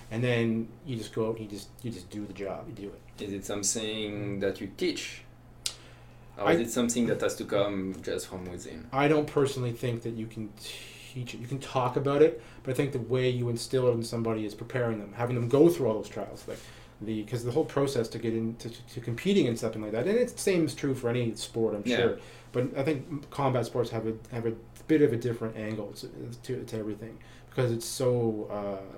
[0.10, 2.66] And then you just go out and you just you just do the job.
[2.68, 3.24] You do it.
[3.24, 5.22] Is it something that you teach?
[6.38, 8.88] Or I- is it something that has to come just from within?
[8.92, 11.40] I don't personally think that you can teach it.
[11.40, 14.46] You can talk about it, but I think the way you instill it in somebody
[14.46, 16.60] is preparing them, having them go through all those trials, like
[17.02, 20.18] the because the whole process to get into to competing in something like that, and
[20.18, 21.98] it's the same is true for any sport, I'm Yeah.
[21.98, 22.20] sure.
[22.52, 24.54] But I think combat sports have a have a
[24.88, 26.08] bit of a different angle to
[26.44, 27.18] to, to everything
[27.50, 28.96] because it's so uh,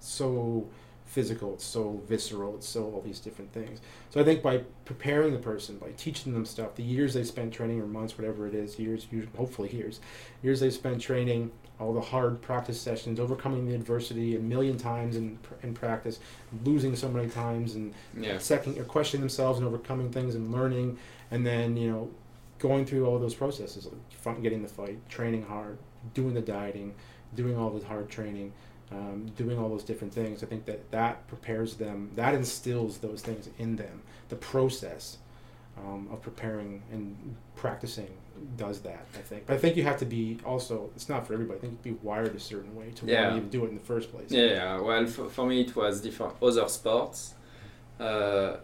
[0.00, 0.66] so
[1.10, 3.80] physical, it's so visceral, it's so all these different things.
[4.10, 7.52] So I think by preparing the person, by teaching them stuff, the years they spent
[7.52, 9.98] training or months, whatever it is, years, usually, hopefully years,
[10.40, 15.16] years they spent training, all the hard practice sessions, overcoming the adversity a million times
[15.16, 16.20] in, in practice,
[16.64, 18.38] losing so many times, and Yeah.
[18.38, 20.96] second or questioning themselves and overcoming things and learning,
[21.32, 22.10] and then you know,
[22.60, 23.88] going through all those processes,
[24.24, 25.76] like getting the fight, training hard,
[26.14, 26.94] doing the dieting,
[27.34, 28.52] doing all the hard training,
[28.92, 30.42] um, doing all those different things.
[30.42, 34.02] I think that that prepares them, that instills those things in them.
[34.28, 35.18] The process
[35.78, 38.10] um, of preparing and practicing
[38.56, 39.04] does that.
[39.14, 40.90] I think, but I think you have to be also.
[40.96, 41.58] It's not for everybody.
[41.58, 43.36] I think you have to be wired a certain way to Yeah.
[43.36, 44.30] even do it in the first place.
[44.30, 44.80] Yeah, yeah.
[44.80, 46.34] Well, for, for me, it was different.
[46.42, 47.34] Other sports.
[47.98, 48.56] Uh,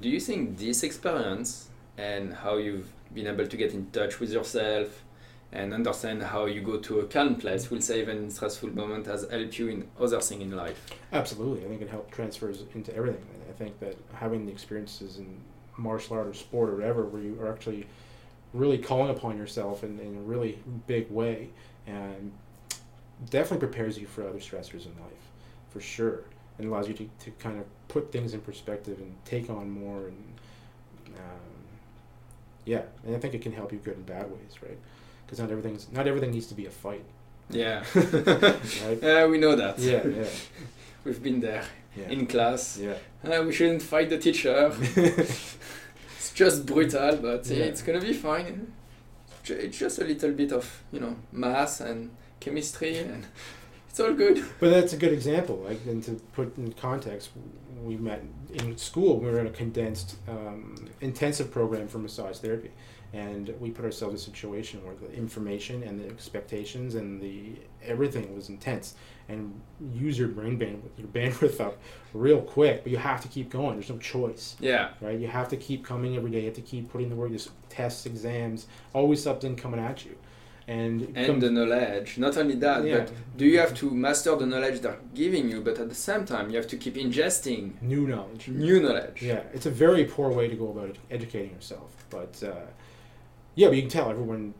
[0.00, 4.32] do you think this experience and how you've been able to get in touch with
[4.32, 5.04] yourself
[5.52, 9.06] and understand how you go to a calm place, we'll say even in stressful moment,
[9.06, 10.90] has helped you in other things in life?
[11.12, 13.26] Absolutely, I think it helps transfers into everything.
[13.48, 15.40] I think that having the experiences in
[15.76, 17.86] martial art or sport or whatever, where you are actually
[18.54, 21.50] really calling upon yourself in, in a really big way,
[21.86, 22.32] and
[23.30, 25.30] definitely prepares you for other stressors in life,
[25.68, 26.24] for sure,
[26.58, 30.08] and allows you to, to kind of put things in perspective and take on more
[30.08, 30.34] and
[31.16, 31.62] um,
[32.64, 34.78] Yeah, and I think it can help you good and bad ways, right?
[35.32, 37.04] Because not everything's not everything needs to be a fight.
[37.48, 37.82] Yeah.
[37.94, 38.98] Right?
[39.02, 39.78] Yeah, we know that.
[39.78, 40.26] Yeah, yeah,
[41.04, 41.64] We've been there
[41.96, 42.10] yeah.
[42.10, 42.78] in class.
[42.78, 42.96] yeah.
[43.24, 44.70] Uh, we shouldn't fight the teacher.
[44.94, 47.64] it's just brutal, but Yeah.
[47.64, 48.74] it's gonna be fine.
[49.46, 53.24] It's just a little bit of you know math and chemistry, and
[53.88, 54.44] it's all good.
[54.60, 55.64] But that's a good example.
[55.66, 57.30] Like, and to put in context,
[57.82, 59.18] we met in school.
[59.18, 62.70] We were in a condensed, um, intensive program for massage therapy,
[63.12, 67.52] and we put ourselves in a situation where the information and the expectations and the
[67.84, 68.94] everything was intense,
[69.28, 69.60] and
[69.92, 71.78] use your brain bandwidth, your bandwidth up
[72.14, 72.82] real quick.
[72.84, 73.74] But you have to keep going.
[73.74, 74.90] There's no choice, Yeah.
[75.00, 75.18] right?
[75.18, 76.40] You have to keep coming every day.
[76.40, 77.30] You have to keep putting the work.
[77.32, 80.14] Just tests, exams, always something coming at you,
[80.68, 82.18] and And the knowledge.
[82.18, 85.60] Not only that, yeah, but do you have to master the knowledge they're giving you,
[85.60, 88.48] but at the same time you have to keep ingesting new knowledge.
[88.48, 89.22] new knowledge.
[89.22, 91.90] Yeah, it's a very poor way to go about ed- educating yourself.
[92.10, 92.54] But uh,
[93.54, 94.54] yeah, but you can tell everyone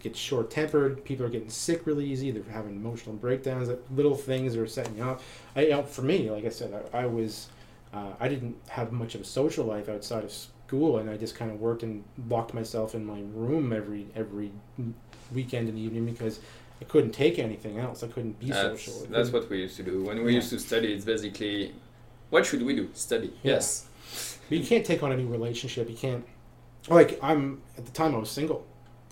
[0.00, 1.04] gets short tempered.
[1.04, 2.30] People are getting sick really easy.
[2.30, 3.68] They're having emotional breakdowns.
[3.94, 5.20] Little things are setting you up.
[5.56, 7.48] I, you know, for me, like I said, I, I was
[7.92, 11.34] uh, I didn't have much of a social life outside of school, and I just
[11.34, 14.52] kind of worked and locked myself in my room every every
[15.32, 16.40] weekend and evening because
[16.80, 18.02] I couldn't take anything else.
[18.02, 19.00] I couldn't be That's, social.
[19.10, 20.04] That's couldn't- what we used to do.
[20.04, 20.36] When we Yeah.
[20.36, 21.74] used to study, it's basically
[22.30, 22.88] what should we do?
[22.94, 23.32] Study.
[23.42, 23.54] Yeah.
[23.54, 23.86] Yes.
[24.48, 25.88] But you can't take on a new relationship.
[25.90, 26.24] You can't.
[26.88, 28.66] Like I'm at the time I was single,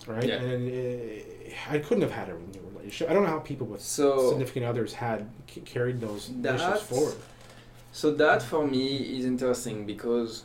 [0.07, 0.23] right?
[0.23, 0.35] Yeah.
[0.35, 3.09] And uh, I couldn't have had a new relationship.
[3.09, 7.15] I don't know how people with So significant others had c- carried those That's- forward.
[7.91, 10.43] So that for me is interesting because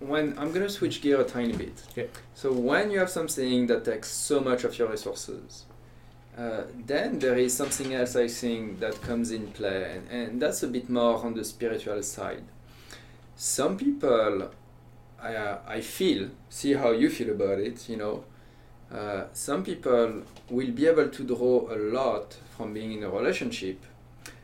[0.00, 1.82] when I'm gonna switch gear a tiny bit.
[1.92, 2.08] Okay.
[2.34, 5.64] So when you have something that takes so much of your resources,
[6.36, 10.62] uh, then there is something else I think that comes in play, and, and that's
[10.62, 12.44] a bit more on the spiritual side.
[13.36, 14.50] Some people,
[15.34, 18.24] uh, I feel, see how you feel about it, you know.
[18.92, 23.84] Uh, some people will be able to draw a lot from being in a relationship.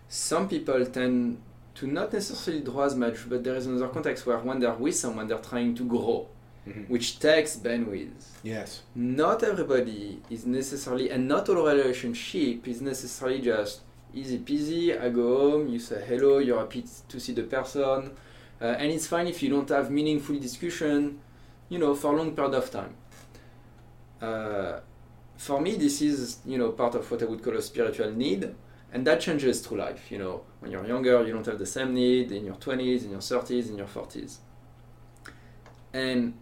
[0.08, 1.40] Some people tend
[1.76, 4.96] to not necessarily draw as much, but there is another context where when they're with
[4.96, 6.26] someone, they're trying to grow,
[6.88, 8.10] which takes bandwidth.
[8.42, 8.82] Yes.
[8.94, 13.80] Not everybody is necessarily, and not all relationship is necessarily just
[14.12, 15.00] easy peasy.
[15.00, 18.10] I go home, you say hello, you're happy to see the person,
[18.62, 21.18] uh, and it's fine if you don't have meaningful discussion,
[21.68, 22.94] you know, for a long period of time.
[24.20, 24.78] Uh,
[25.36, 28.54] for me, this is you know part of what I would call a spiritual need,
[28.92, 30.12] and that changes through life.
[30.12, 33.10] You know, when you're younger, you don't have the same need in your 20s, in
[33.10, 34.36] your 30s, in your 40s,
[35.92, 36.34] and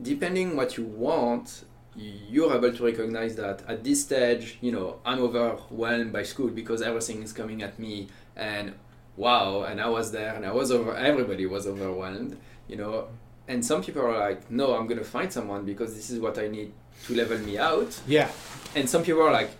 [0.00, 5.18] depending what you want, you're able to recognize that at this stage, you know, I'm
[5.18, 8.72] overwhelmed by school because everything is coming at me, and
[9.16, 10.94] wow, and I was there, and I was over.
[10.94, 12.36] Everybody was overwhelmed,
[12.68, 13.08] you know.
[13.48, 16.48] And some people are like, no, I'm gonna find someone because this is what I
[16.48, 16.72] need
[17.06, 18.00] to level me out.
[18.06, 18.28] Yeah.
[18.74, 19.50] And some people are like,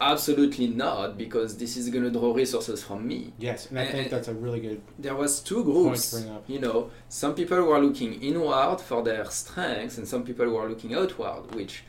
[0.00, 3.34] absolutely not, because this is gonna draw resources from me.
[3.38, 3.66] Yes.
[3.66, 4.80] And I think that's a really good.
[4.98, 6.44] There was two Point groups, to bring up.
[6.48, 6.90] you know.
[7.08, 11.84] Some people were looking inward for their strengths, and some people were looking outward, which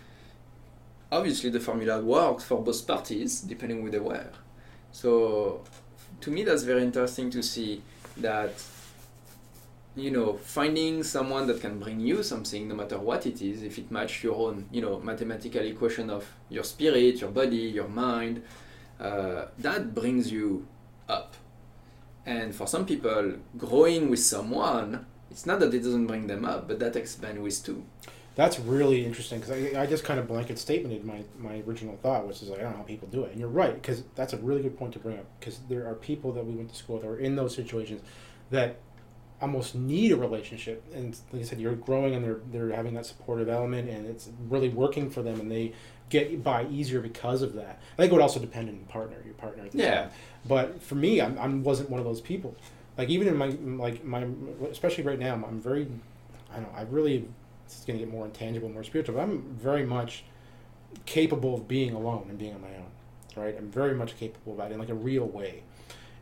[1.11, 4.27] obviously the formula worked for both parties, depending who they were.
[4.91, 5.63] So,
[6.21, 7.81] to me, that's very interesting to see
[8.17, 8.53] that
[9.95, 13.77] you know finding someone that can bring you something no matter what it is if
[13.77, 18.43] it matches your own you know mathematical equation of your spirit your body your mind
[18.99, 20.65] uh, that brings you
[21.09, 21.33] up.
[22.25, 26.67] And for some people growing with someone it's not that it doesn't bring them up
[26.67, 27.85] but that takes bandwidth too
[28.35, 32.27] That's really interesting because I, I just kind of blanket statemented my, my original thought,
[32.27, 33.31] which is like, I don't know how people do it.
[33.31, 35.25] And you're right, because that's a really good point to bring up.
[35.39, 38.01] Because there are people that we went to school with that are in those situations
[38.51, 38.77] that
[39.41, 40.83] almost need a relationship.
[40.93, 44.29] And like I said, you're growing and they're, they're having that supportive element and it's
[44.49, 45.73] really working for them and they
[46.09, 47.79] get by easier because of that.
[47.93, 49.67] I think it would also depend on your partner, your partner.
[49.73, 50.01] Yeah.
[50.01, 50.09] time.
[50.47, 52.55] But for me, I'm, I wasn't one of those people.
[52.97, 53.47] Like even in my
[53.83, 54.25] like my
[54.71, 55.87] especially right now, I'm very
[56.51, 56.77] I don't know.
[56.77, 57.27] I really
[57.65, 59.15] it's going to get more intangible, more spiritual.
[59.15, 60.23] But I'm very much
[61.05, 62.91] capable of being alone and being on my own.
[63.35, 63.55] Right?
[63.57, 65.63] I'm very much capable of that in like a real way.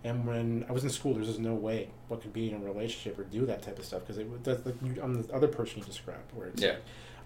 [0.04, 2.66] And when I was in school, there's just no way what could be in a
[2.66, 5.48] relationship or do that type of stuff because it that's like you, I'm the other
[5.48, 6.76] person you described, where it's yeah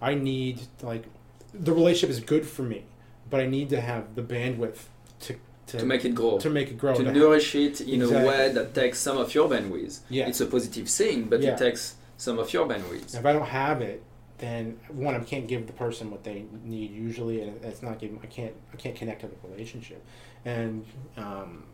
[0.00, 1.04] I need like
[1.52, 2.84] the relationship is good for me,
[3.30, 4.78] but I need to have the bandwidth
[5.20, 5.34] to
[5.68, 6.94] to, to make it grow to make it grow.
[6.94, 8.22] to to nourish it in Exactly.
[8.22, 10.28] a way that takes some of your bandwidth Yeah.
[10.28, 11.52] it's a positive thing but Yeah.
[11.54, 14.02] it takes some of your bandwidth If I don't have it,
[14.38, 18.20] then one, I can't give the person what they need usually, and it's not giving.
[18.22, 18.54] I can't.
[18.72, 20.04] I can't connect to the relationship,
[20.44, 20.84] and
[21.16, 21.64] um,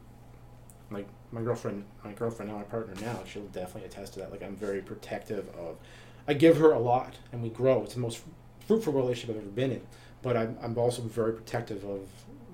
[0.91, 4.31] like my girlfriend, my girlfriend now, my partner now, she'll definitely attest to that.
[4.31, 5.77] Like I'm very protective of
[6.27, 7.83] I give her a lot, and we grow.
[7.83, 8.21] It's the most
[8.67, 9.83] fruitful relationship I've ever been in.
[10.23, 12.01] But I'm, I'm also very protective of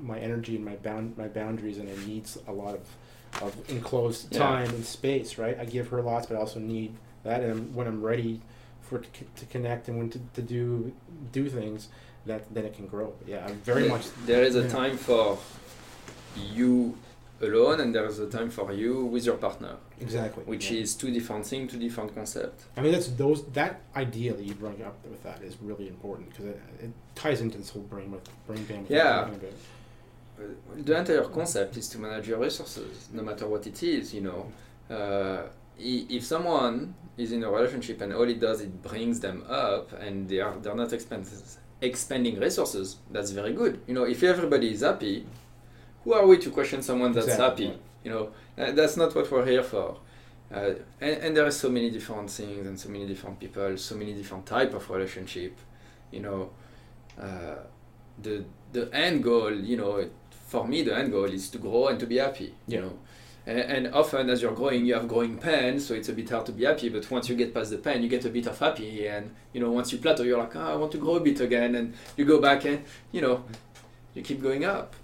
[0.00, 4.32] my energy and my bound my boundaries, and it needs a lot of of enclosed
[4.32, 4.38] Yeah.
[4.40, 5.38] time and space.
[5.38, 5.56] Right?
[5.56, 8.40] I give her lots, but I also need that, and when I'm ready
[8.90, 10.92] for to, to connect and when to, to do
[11.33, 11.88] do things,
[12.26, 13.09] that then it can grow.
[13.33, 14.05] Yeah, I'm very much.
[14.26, 14.68] There is a yeah.
[14.81, 15.38] time for
[16.59, 16.96] you
[17.40, 20.42] alone, and there is a time for you with your partner, Exactly.
[20.44, 20.81] which yeah.
[20.83, 22.64] is two different things, two different concepts.
[22.76, 26.29] I mean, that's those that idea that you bring up with that is really important
[26.31, 28.90] because it, it ties into this whole brain with brain bandwidth.
[28.90, 29.29] Yeah.
[30.38, 30.42] Uh,
[30.88, 34.05] The entire concept is to manage your resources, no matter what it is.
[34.16, 34.40] You know,
[34.96, 35.42] uh,
[35.90, 39.92] i- if someone is in a relationship and all it does it brings them up,
[39.92, 43.80] and they are they're not expenses, expending resources, that's very good.
[43.86, 45.26] You know, if everybody is happy,
[46.04, 47.78] who are we to question someone that's Exactly, happy?
[48.04, 49.98] You know, uh, that's not what we're here for.
[50.52, 53.94] Uh, and, and there are so many different things and so many different people, so
[53.94, 55.58] many different type of relationship.
[56.10, 56.50] You know,
[57.20, 57.56] uh,
[58.20, 60.08] the the end goal, you know,
[60.48, 62.54] for me the end goal is to grow and to be happy.
[62.66, 62.76] Yeah.
[62.76, 62.98] You know,
[63.58, 66.52] and, often as you're growing, you have growing pain, so it's a bit hard to
[66.52, 66.88] be happy.
[66.88, 69.60] But once you get past the pain, you get a bit of happy, and you
[69.60, 71.94] know, once you plateau, you're like, oh, I want to grow a bit again, and
[72.16, 73.44] you go back and you know,
[74.14, 74.94] you keep going up.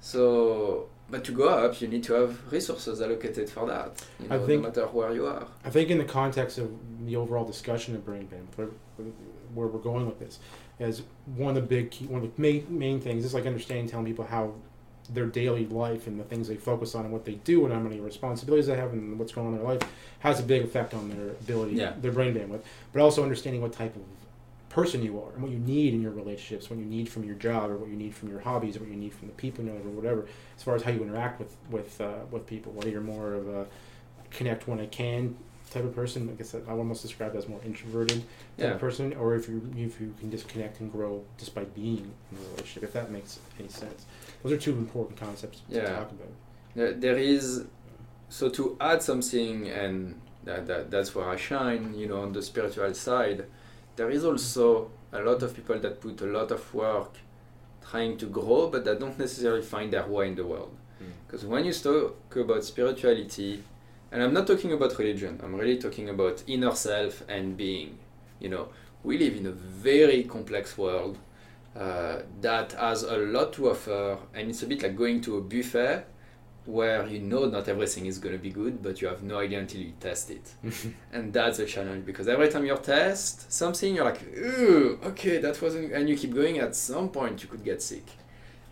[0.00, 4.04] So, but to go up, you need to have resources allocated for that.
[4.20, 5.46] You I think- no matter where you are.
[5.64, 6.70] I think in the context of
[7.06, 9.06] the overall discussion of brain bandwidth, where,
[9.54, 10.38] where we're going with this,
[10.78, 11.02] is
[11.36, 14.06] one of the big key, one of the main main things is like understanding, telling
[14.06, 14.52] people how
[15.12, 17.80] their daily life and the things they focus on and what they do and how
[17.80, 19.82] many responsibilities they have and what's going on in their life
[20.20, 21.94] has a big effect on their ability, Yeah.
[22.00, 22.60] their brain bandwidth.
[22.92, 24.02] But also understanding what type of
[24.68, 27.34] person you are and what you need in your relationships, what you need from your
[27.36, 29.64] job or what you need from your hobbies or what you need from the people
[29.64, 32.72] you know or whatever, as far as how you interact with with uh, with people.
[32.72, 33.66] Whether you're more of a
[34.30, 35.36] connect when I can
[35.68, 38.24] type of person, I guess I almost describe as more introverted type
[38.58, 38.74] Yeah.
[38.74, 42.40] of person, or if you if you can disconnect and grow despite being in a
[42.50, 44.06] relationship, if that makes any sense.
[44.42, 46.28] Those are two important concepts to talk about.
[46.74, 47.64] There, there is
[48.28, 51.94] so to add something, and that, that that's where I shine.
[51.94, 53.46] You know, on the spiritual side,
[53.96, 57.12] there is also a lot of people that put a lot of work
[57.90, 60.74] trying to grow, but that don't necessarily find their way in the world.
[60.98, 61.06] Hmm.
[61.26, 63.62] Because when you talk about spirituality,
[64.10, 67.98] and I'm not talking about religion, I'm really talking about inner self and being.
[68.40, 68.68] You know,
[69.02, 71.18] we live in a very complex world
[71.76, 75.40] uh, that has a lot to offer, and it's a bit like going to a
[75.40, 76.04] buffet
[76.64, 79.58] where you know not everything is going to be good, but you have no idea
[79.58, 80.52] until you test it.
[81.12, 85.60] and that's a challenge because every time you test something, you're like, ooh, okay, that
[85.62, 86.58] wasn't, and you keep going.
[86.58, 88.06] At some point, you could get sick,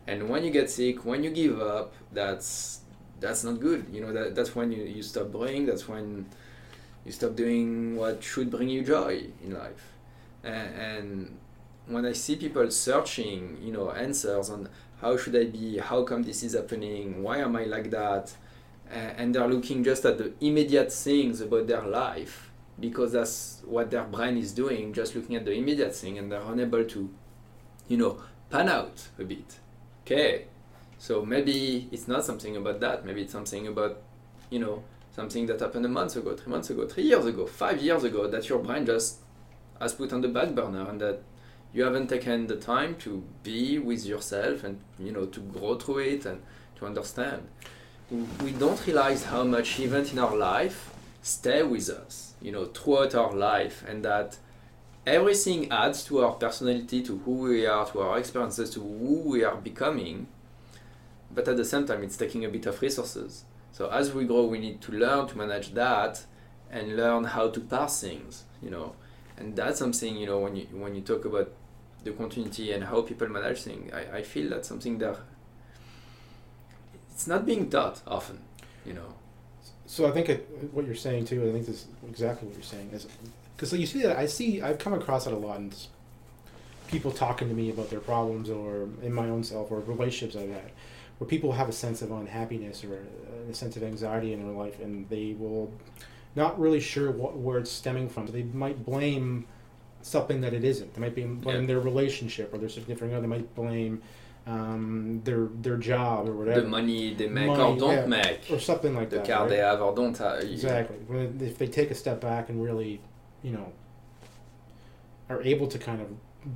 [0.07, 2.81] and when you get sick, when you give up, that's
[3.21, 3.87] that's not good.
[3.93, 5.67] You know that that's when you, you stop growing.
[5.67, 6.27] That's when
[7.05, 9.93] you stop doing what should bring you joy in life,
[10.43, 11.39] and, and
[11.87, 14.69] when I see people searching, you know, answers on
[15.01, 18.35] how should I be, how come this is happening, why am I like that,
[18.91, 24.05] and they're looking just at the immediate things about their life because that's what their
[24.05, 27.09] brain is doing, just looking at the immediate thing, and they're unable to,
[27.89, 29.59] you know, pan out a bit.
[30.05, 30.47] Okay,
[31.07, 33.07] so maybe it's not something about that.
[33.07, 33.99] Maybe it's something about,
[34.51, 34.83] you know,
[35.15, 38.27] something that happened a month ago, three months ago, three years ago, five years ago
[38.27, 39.19] that your brain just
[39.81, 41.21] has put on the back burner and that
[41.73, 45.99] you haven't taken the time to be with yourself and you know to grow through
[45.99, 46.43] it and
[46.75, 47.47] to understand
[48.43, 50.91] we don't realize how much event in our life
[51.23, 54.39] stay with us you know throughout our life and that
[55.07, 59.45] everything adds to our personality to who we are to our experiences to who we
[59.45, 60.27] are becoming
[61.37, 63.45] but at the same time it's taking a bit of resources.
[63.71, 66.25] So as we grow we need to learn to manage that
[66.71, 68.97] and learn how to parse things you know.
[69.37, 71.53] And that's something you know when you when you talk about
[72.03, 75.19] the continuity and how people manage things i, I feel that's something that
[77.11, 78.39] it's not being taught often
[78.87, 79.15] you know.
[79.87, 81.49] So I think it, what you're saying too.
[81.49, 83.07] I think this is exactly what you're saying is
[83.57, 85.73] because you see that I see I've come across it a lot in
[86.89, 90.51] people talking to me about their problems or in my own self or relationships I've
[90.51, 90.71] had
[91.19, 92.99] where people have a sense of unhappiness or
[93.51, 95.73] a, sense of anxiety in their life and they will
[96.35, 98.27] not really sure what where it's stemming from.
[98.27, 99.47] They might blame
[100.03, 100.95] something that it isn't.
[100.95, 101.67] They might be blame Yeah.
[101.69, 103.23] their relationship or their significant other.
[103.23, 104.03] They might blame
[104.47, 108.07] um, their their job or whatever the money they make Money, or don't yeah.
[108.07, 109.27] make or something like the that.
[109.27, 109.49] car right?
[109.49, 110.99] they have or don't have Exactly.
[111.09, 113.01] When if they take a step back and really,
[113.43, 113.73] you know,
[115.29, 116.09] are able to kind of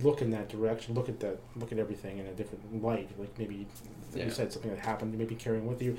[0.03, 3.09] look in that direction, look at that, look at everything in a different light.
[3.19, 3.67] Like maybe
[4.15, 4.25] Yeah.
[4.27, 5.97] you said something that happened, maybe carrying with you.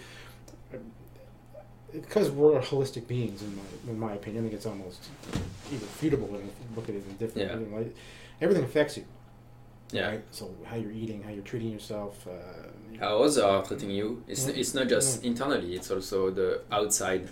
[1.92, 3.62] because we're holistic beings, in my
[3.92, 5.10] in my opinion, I think it's almost
[5.72, 7.50] irrefutable when you look at it in different.
[7.70, 7.78] Yeah.
[7.78, 7.94] Like,
[8.40, 9.04] everything affects you.
[9.92, 10.08] Yeah.
[10.08, 10.24] Right?
[10.32, 12.26] So how you're eating, how you're treating yourself.
[12.26, 14.24] Uh, How others are treating you.
[14.28, 14.54] It's, Yeah.
[14.56, 15.32] it's not just Yeah.
[15.32, 17.28] internally, it's also the outside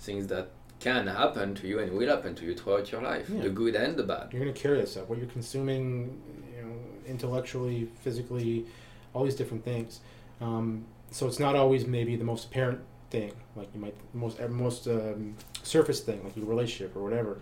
[0.00, 0.48] things that
[0.82, 3.42] can happen to you and will happen to you throughout your life Yeah.
[3.42, 4.24] the good and the bad.
[4.32, 5.08] you're going to carry this up.
[5.08, 6.20] What you're consuming,
[6.56, 6.74] you know,
[7.06, 8.66] intellectually, physically,
[9.14, 10.00] all these different things.
[10.40, 10.66] Um,
[11.10, 12.80] so it's not always maybe the most apparent
[13.10, 17.32] thing, like you might most uh, most um, surface thing, like your relationship or whatever.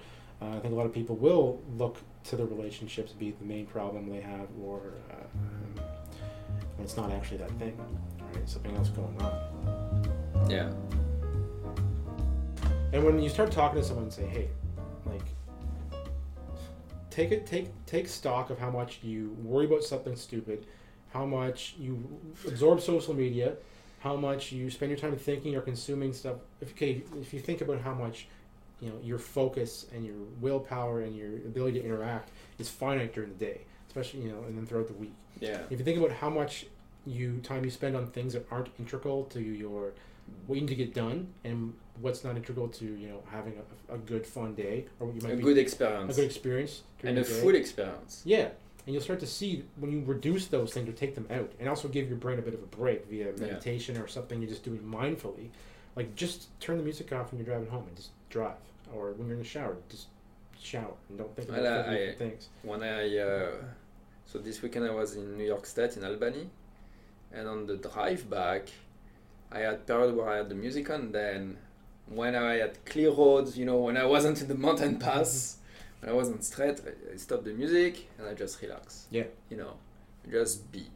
[0.43, 3.45] Uh, I think a lot of people will look to the relationships to be the
[3.45, 4.80] main problem they have, or
[5.11, 5.84] uh, um,
[6.82, 7.76] it's not actually that thing,
[8.34, 8.49] right?
[8.49, 10.51] Something else going on.
[10.51, 10.70] Yeah.
[12.93, 14.49] And when you start talking to someone and say, "Hey,
[15.07, 15.22] like,
[17.11, 20.66] take it, take take stock of how much you worry about something stupid,
[21.12, 22.03] how much you
[22.47, 23.55] absorb social media,
[24.01, 26.36] how much you spend your time thinking or consuming stuff.
[26.61, 28.26] If okay, if you think about how much,
[28.80, 33.30] you know, your focus and your willpower and your ability to interact is finite during
[33.30, 35.14] the day, especially you know, and then throughout the week.
[35.38, 35.61] Yeah.
[35.70, 36.66] If you think about how much
[37.07, 39.93] you time you spend on things that aren't integral to your
[40.47, 43.55] what you need to get done and what's not integral to you know having
[43.88, 46.26] a, a good fun day or what you might A be good experience, a good
[46.26, 48.22] experience and a full experience.
[48.24, 48.48] yeah.
[48.86, 51.68] And you'll start to see when you reduce those things or take them out and
[51.68, 54.64] also give your brain a bit of a break via meditation or something you're just
[54.64, 55.48] doing mindfully
[55.96, 58.55] like just turn the music off when you're driving home and just drive.
[58.94, 60.07] Or when you're in the shower just
[60.59, 62.48] shower and don't think about Well, 50 I- things.
[62.62, 63.51] when I uh,
[64.26, 66.48] so this weekend I was in New York State in Albany,
[67.32, 68.68] and on the drive back,
[69.53, 71.11] I had period where I had the music on.
[71.12, 71.57] Then
[72.11, 75.59] when I had clear roads, you know, when I wasn't in the mountain pass,
[76.01, 79.07] when I wasn't straight, I, I stopped the music and I just relax.
[79.11, 79.25] Yeah.
[79.49, 79.75] You know,
[80.31, 80.87] just be.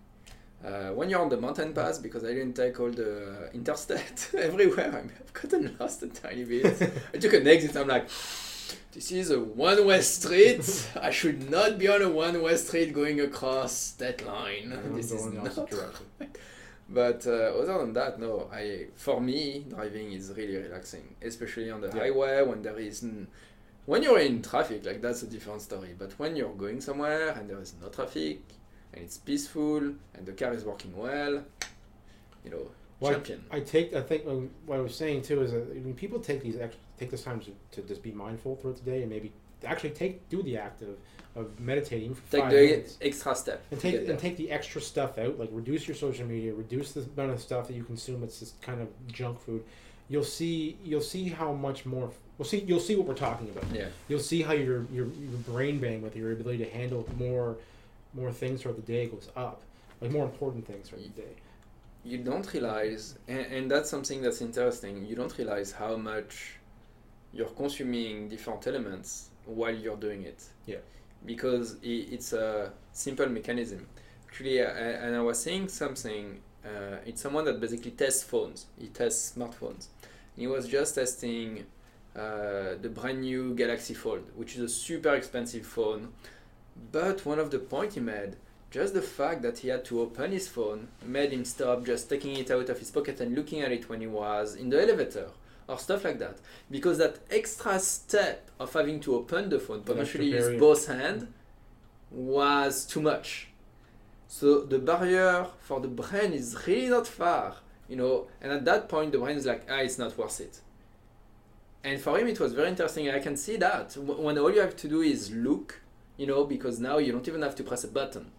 [0.65, 4.89] Uh, when you're on the mountain pass, because I didn't take all the interstate everywhere,
[4.89, 6.93] I have gotten lost a tiny bit.
[7.13, 7.77] I took an exit.
[7.77, 8.09] I'm like,
[8.93, 10.89] this is a one-way street.
[11.01, 14.73] I should not be on a one-way street going across that line.
[14.95, 15.69] This is not.
[16.89, 17.31] But uh,
[17.61, 18.49] other than that, no.
[18.53, 21.99] I for me, driving is really relaxing, especially on the Yeah.
[22.01, 23.05] highway when there is.
[23.87, 25.95] When you're in traffic, like that's a different story.
[25.99, 28.41] But when you're going somewhere and there is no traffic
[28.93, 29.79] and it's peaceful
[30.15, 31.43] and the car is working well,
[32.45, 32.71] you know,
[33.01, 33.45] Well, champion.
[33.51, 33.95] I take.
[33.95, 36.57] I think um, what I was saying too is that when people take these
[36.99, 39.33] take this time to, to just be mindful throughout the day and maybe
[39.65, 40.91] actually take do the act of,
[41.37, 43.63] of meditating for Take five the minutes extra step.
[43.71, 45.39] and take and take the extra stuff out.
[45.39, 48.23] Like reduce your social media, reduce the amount of stuff that you consume.
[48.23, 49.65] It's just kind of junk food.
[50.09, 50.77] You'll see.
[50.85, 52.11] You'll see how much more.
[52.39, 52.61] We'll see.
[52.61, 53.65] You'll see what we're talking about.
[53.73, 53.87] Yeah.
[54.09, 57.57] You'll see how your your, your brain bandwidth, your ability to handle more
[58.13, 59.63] more things throughout the day goes up.
[60.01, 61.35] Like more important things throughout the day.
[62.05, 66.57] you don't realize and, and that's something that's interesting you don't realize how much
[67.33, 70.83] you're consuming different elements while you're doing it Yeah.
[71.25, 73.87] Because i it's a simple mechanism.
[74.29, 74.67] Actually I,
[75.05, 78.67] and i was saying something uh, it's someone that basically tests phones.
[78.79, 79.89] He tests smartphones.
[80.37, 81.67] He was just testing
[82.17, 86.09] uh, the brand new galaxy fold which is a super expensive phone.
[86.91, 88.37] But one of the points he made
[88.75, 92.37] just the fact that he had to open his phone made him stop just taking
[92.37, 95.29] it out of his pocket and looking at it when he was in the elevator
[95.69, 96.39] or stuff like that.
[96.71, 101.27] Because that extra step of having to open the phone, potentially use both hands,
[102.11, 103.49] was too much.
[104.29, 107.57] So the barrier for the brain is really not far,
[107.89, 110.61] you know, and at that point the brain is like, ah, it's not worth it.
[111.83, 113.11] And for him, it was very interesting.
[113.11, 115.83] I can see that when all you have to do is look,
[116.17, 118.31] you know, because now you don't even have to press a button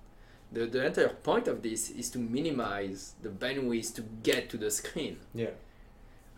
[0.52, 4.72] the, the entire point of this is to minimize the bandwidth to get to the
[4.72, 5.18] screen.
[5.34, 5.52] Yeah.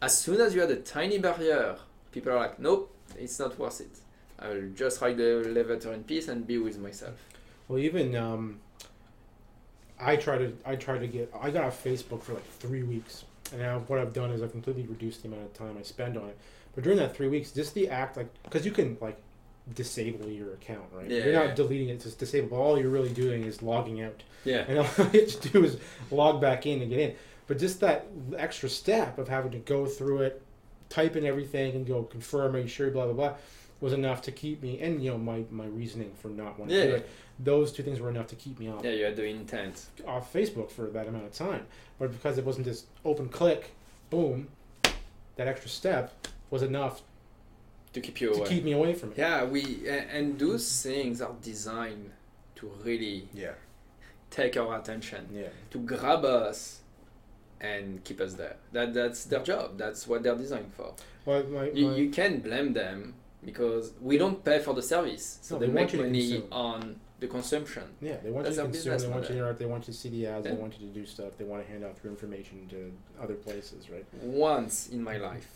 [0.02, 1.78] As soon as you add a tiny barrier,
[2.12, 4.00] people are like, nope, it's not worth it.
[4.39, 7.16] I will just ride the elevator in peace and be with myself.
[7.68, 8.60] Well, even um,
[10.00, 13.26] I try to I try to get I got off Facebook for like three weeks,
[13.52, 16.18] and now what I've done is I've completely reduced the amount of time I spend
[16.18, 16.38] on it.
[16.76, 19.18] But during that three weeks, just the act like because you can like
[19.74, 21.10] disable your account, right?
[21.10, 21.54] Yeah, you're not yeah.
[21.56, 22.58] deleting it; it's just disable.
[22.60, 24.66] All you're really doing is logging out, Yeah.
[24.68, 25.78] and all you have to do is
[26.12, 27.16] log back in and get in.
[27.48, 30.41] But just that extra step of having to go through it,
[30.89, 33.34] type in everything, and go confirm, make sure, blah blah blah,
[33.80, 34.80] was enough to keep me.
[34.82, 36.95] And you know my my reasoning for not wanting to do Yeah.
[36.98, 39.86] it those two things were enough to keep me off Yeah, you had the intent.
[40.08, 41.68] off Facebook for that amount of time.
[42.00, 43.70] But because it wasn't just open click,
[44.10, 44.48] boom,
[45.36, 46.12] that extra step
[46.50, 47.04] was enough
[47.93, 48.50] To keep you to away.
[48.50, 49.20] keep me away from it.
[49.20, 52.10] yeah, we and those things are designed
[52.56, 53.54] to really Yeah.
[54.32, 55.50] take our attention, Yeah.
[55.70, 56.80] to grab us
[57.62, 58.55] and keep us there.
[58.72, 59.78] That that's their job.
[59.78, 60.93] That's what they're designed for.
[61.26, 63.14] Well, my, You, my- you can't blame them
[63.45, 66.39] because we don't pay for the service, so No, they, they make want you to
[66.39, 67.84] money on the consumption.
[68.01, 68.97] yeah, they want that's you to consume.
[68.99, 69.60] They want you to interact.
[69.60, 70.45] They want you to see the ads.
[70.45, 70.51] Yeah.
[70.53, 71.38] They want you to do stuff.
[71.38, 72.91] They want to hand out your information to
[73.22, 74.05] other places, right?
[74.22, 75.49] Once in my life,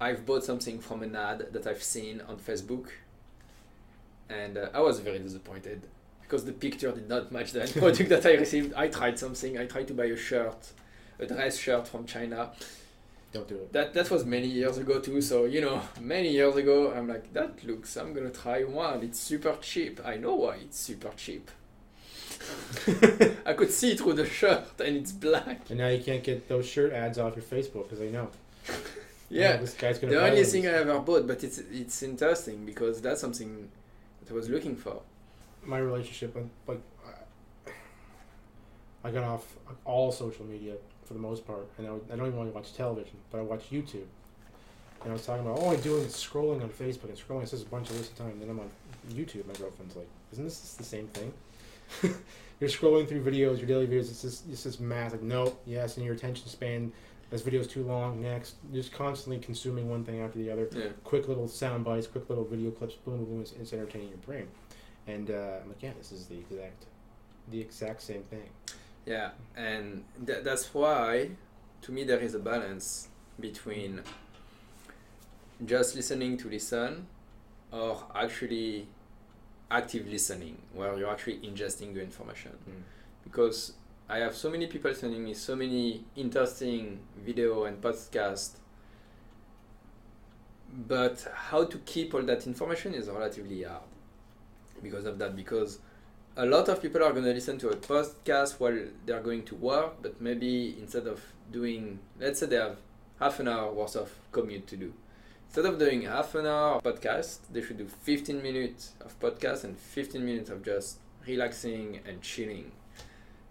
[0.00, 2.86] I've bought something from an ad that I've seen on Facebook,
[4.30, 5.82] and uh, I was very disappointed
[6.28, 8.74] because the picture did not match the product that I received.
[8.74, 9.56] I tried something.
[9.58, 10.72] I tried to buy a shirt,
[11.18, 12.50] a dress shirt from China.
[13.32, 13.72] Don't do it.
[13.72, 15.20] That that was many years ago too.
[15.22, 17.96] So you know, many years ago, I'm like, that looks.
[17.96, 19.02] I'm gonna try one.
[19.02, 20.00] It's super cheap.
[20.04, 21.50] I know why it's super cheap.
[23.46, 25.68] I could see through the shirt and it's black.
[25.70, 28.28] And now you can't get those shirt ads off your Facebook because I know.
[29.30, 29.56] Yeah.
[29.58, 30.14] Oh, this guy's gonna.
[30.14, 30.52] The only those.
[30.52, 33.68] thing I ever bought, but it's it's interesting because that's something
[34.20, 35.02] that I was looking for.
[35.64, 36.80] My relationship with like
[39.04, 42.36] I- got off all social media for the most part, and I, I don't even
[42.36, 44.04] want to watch television, but I watch YouTube.
[45.02, 47.44] And I was talking about all I do is scrolling on Facebook and scrolling.
[47.44, 48.38] It says a bunch of waste of time.
[48.40, 48.68] Then I'm on
[49.10, 49.46] YouTube.
[49.46, 51.32] My girlfriend's like, "Isn't this just the same thing?"
[52.60, 54.10] you're scrolling through videos, your daily videos.
[54.10, 55.12] It's just it's just math.
[55.12, 56.92] Like, no, yes, and your attention span.
[57.30, 58.20] This video's too long.
[58.20, 60.86] Next, just constantly consuming one thing after the other Yeah.
[61.04, 63.40] quick little sound bites, quick little video clips, boom, boom, boom.
[63.42, 64.48] It's, it's entertaining your brain.
[65.08, 66.84] And uh, I'm like, yeah, this is the exact,
[67.50, 68.50] the exact same thing.
[69.06, 71.30] Yeah, and tha that's why,
[71.82, 73.08] to me, there is a balance
[73.40, 74.02] between
[75.64, 77.06] just listening to listen
[77.72, 78.86] or actually
[79.70, 82.52] active listening, where you're actually ingesting the information.
[83.24, 83.72] Because
[84.10, 88.56] I have so many people sending me so many interesting video and podcast,
[90.86, 93.87] but how to keep all that information is relatively hard
[94.82, 95.36] because of that.
[95.36, 95.78] Because
[96.36, 99.54] a lot of people are going to listen to a podcast while they're going to
[99.56, 101.20] work, but maybe instead of
[101.50, 102.78] doing, let's say they have
[103.18, 104.92] half an hour worth of commute to do.
[105.48, 109.78] Instead of doing half an hour podcast, they should do 15 minutes of podcast and
[109.78, 112.70] 15 minutes of just relaxing and chilling.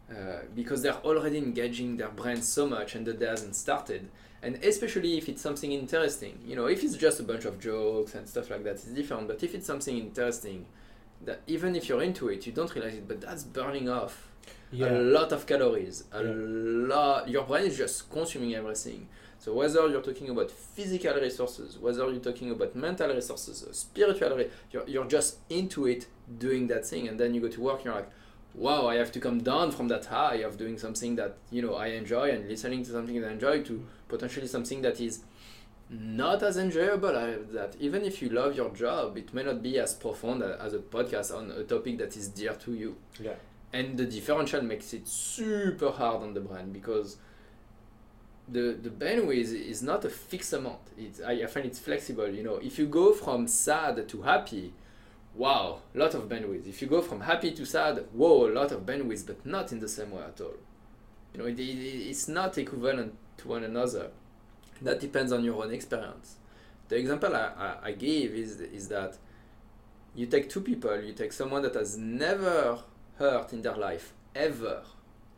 [0.10, 4.08] Uh, because they're already engaging their brain so much and the day hasn't started.
[4.42, 6.40] And especially if it's something interesting.
[6.46, 9.28] You know, if it's just a bunch of jokes and stuff like that, it's different.
[9.28, 10.66] But if it's something interesting,
[11.26, 14.30] that even if you're into it, you don't realize it, but that's burning off
[14.74, 16.04] a lot of calories.
[16.12, 16.32] A Yeah.
[16.34, 17.30] lot.
[17.30, 19.08] Your brain is just consuming everything.
[19.40, 24.36] So whether you're talking about physical resources, whether you're talking about mental resources, or spiritual,
[24.36, 26.08] re- you're, you're just into it,
[26.38, 28.10] doing that thing, and then you go to work, you're like,
[28.56, 31.76] wow, I have to come down from that high of doing something that you know
[31.76, 33.84] I enjoy and listening to something that I enjoy to mm.
[34.08, 35.20] potentially something that is
[35.90, 37.76] not as enjoyable as that.
[37.80, 41.36] Even if you love your job, it may not be as profound as a podcast
[41.36, 43.34] on a topic that is dear to you yeah,
[43.74, 47.18] and the differential makes it super hard on the brain because
[48.48, 50.80] the the bandwidth is not a fixed amount.
[50.98, 52.30] It's I, I find it's flexible.
[52.30, 54.74] You know, if you go from sad to happy,
[55.36, 56.68] wow, lot of bandwidth.
[56.68, 59.80] If you go from happy to sad, whoa, a lot of bandwidth, but not in
[59.80, 60.54] the same way at all.
[61.34, 64.12] You know, it, it, it's not equivalent to one another.
[64.82, 66.36] That depends on your own experience.
[66.90, 69.18] The example I, I, I gave is is that
[70.16, 72.80] you take two people, you take someone that has never
[73.20, 74.84] hurt in their life ever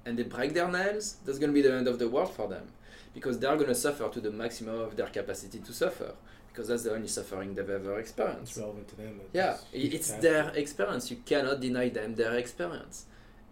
[0.06, 2.48] and they break their nails that's going to be the end of the world for
[2.48, 2.68] them
[3.14, 6.14] because they're going to suffer to the maximum of their capacity to suffer
[6.48, 8.52] because that's the only suffering they've ever experienced.
[8.52, 9.18] it's relevant to them.
[9.18, 13.06] but yeah it's their experience you cannot deny them their experience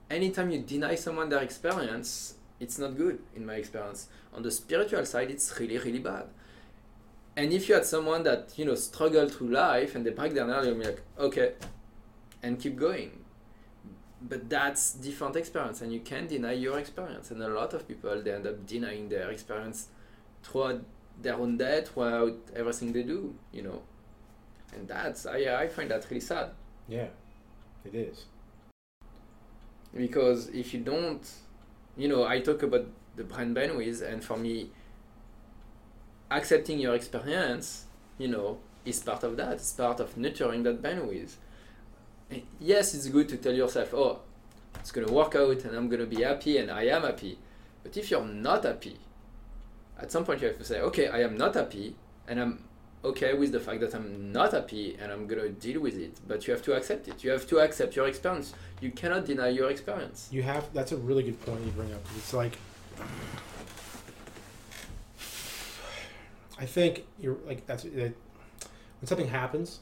[0.09, 4.07] anytime you deny someone their experience it's not good in my experience.
[4.33, 6.25] On the spiritual side it's really really bad.
[7.35, 10.47] And if you had someone that you know struggled through life and they break down
[10.49, 11.53] nail you'll be like okay
[12.43, 13.23] and keep going.
[14.21, 17.29] But that's different experience and you can't deny your experience.
[17.31, 19.87] And a lot of people they end up denying their experience
[20.43, 20.81] throughout
[21.21, 23.81] their own day throughout everything they do you know.
[24.73, 26.51] And that's i, I find that really sad.
[26.87, 27.07] Yeah,
[27.85, 28.25] it is.
[29.95, 31.27] because if you don't
[31.97, 32.85] you know i talk about
[33.15, 34.69] the brain bandwidth and for me
[36.29, 37.85] accepting your experience
[38.17, 41.35] you know is part of that it's part of nurturing that bandwidth.
[42.29, 44.19] And yes it's good to tell yourself oh
[44.75, 47.37] it's going to work out and i'm going to be happy and i am happy.
[47.83, 48.97] But if you're not happy
[49.99, 51.95] at some point you have to say okay i am not happy
[52.27, 52.66] and i'm
[53.07, 56.45] okay with the fact that i'm not happy and i'm to deal with it but
[56.45, 59.69] you have to accept it you have to accept your experience you cannot deny your
[59.69, 60.71] experience You have.
[60.73, 62.01] That's a really good point you bring up.
[62.15, 62.57] it's like,
[66.59, 68.17] I think you're like that's it,
[68.99, 69.79] when something happens,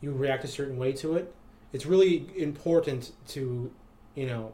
[0.00, 1.34] you react a certain way to it.
[1.72, 3.70] It's really important to,
[4.14, 4.52] you know,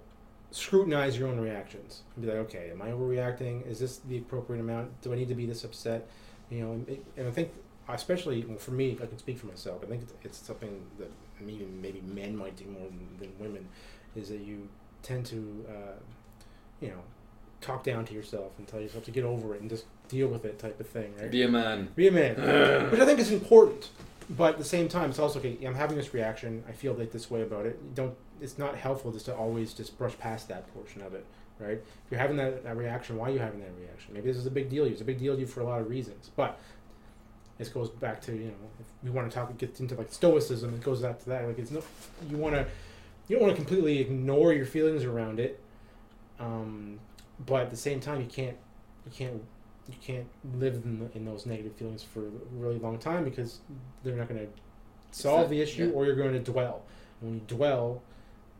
[0.50, 3.66] scrutinize your own reactions and be like, okay, am I overreacting?
[3.66, 5.00] Is this the appropriate amount?
[5.00, 6.08] Do I need to be this upset?
[6.50, 7.52] You know, and, and I think,
[7.88, 9.82] especially well, for me, I can speak for myself.
[9.82, 13.68] I think it's, it's something that maybe maybe men might do more than, than women,
[14.14, 14.68] is that you
[15.02, 15.98] tend to, uh,
[16.80, 17.00] you know,
[17.60, 20.44] talk down to yourself and tell yourself to get over it and just deal with
[20.44, 21.30] it, type of thing, right?
[21.30, 21.88] Be a man.
[21.96, 22.36] Be a man,
[22.90, 23.90] which I think is important.
[24.28, 25.56] But at the same time, it's also okay.
[25.64, 26.64] I'm having this reaction.
[26.68, 27.78] I feel like this way about it.
[27.82, 28.16] You don't.
[28.40, 31.24] It's not helpful just to always just brush past that portion of it,
[31.58, 31.78] right?
[31.78, 34.14] If you're having that, that reaction, why are you having that reaction?
[34.14, 34.92] Maybe this is a big deal to you.
[34.92, 36.30] It's a big deal to you for a lot of reasons.
[36.36, 36.58] But
[37.58, 40.74] this goes back to you know, if we want to talk, get into like stoicism.
[40.74, 41.46] It goes back to that.
[41.46, 41.82] Like it's no,
[42.28, 42.66] you want to,
[43.28, 45.60] you don't want to completely ignore your feelings around it.
[46.38, 47.00] Um,
[47.44, 48.56] but at the same time, you can't,
[49.06, 49.42] you can't
[49.88, 50.26] you can't
[50.58, 53.60] live in, the, in those negative feelings for a really long time because
[54.02, 54.48] they're not going to
[55.12, 55.92] solve Exact- the issue yeah.
[55.92, 56.82] or you're going to dwell.
[57.20, 58.02] And when you dwell,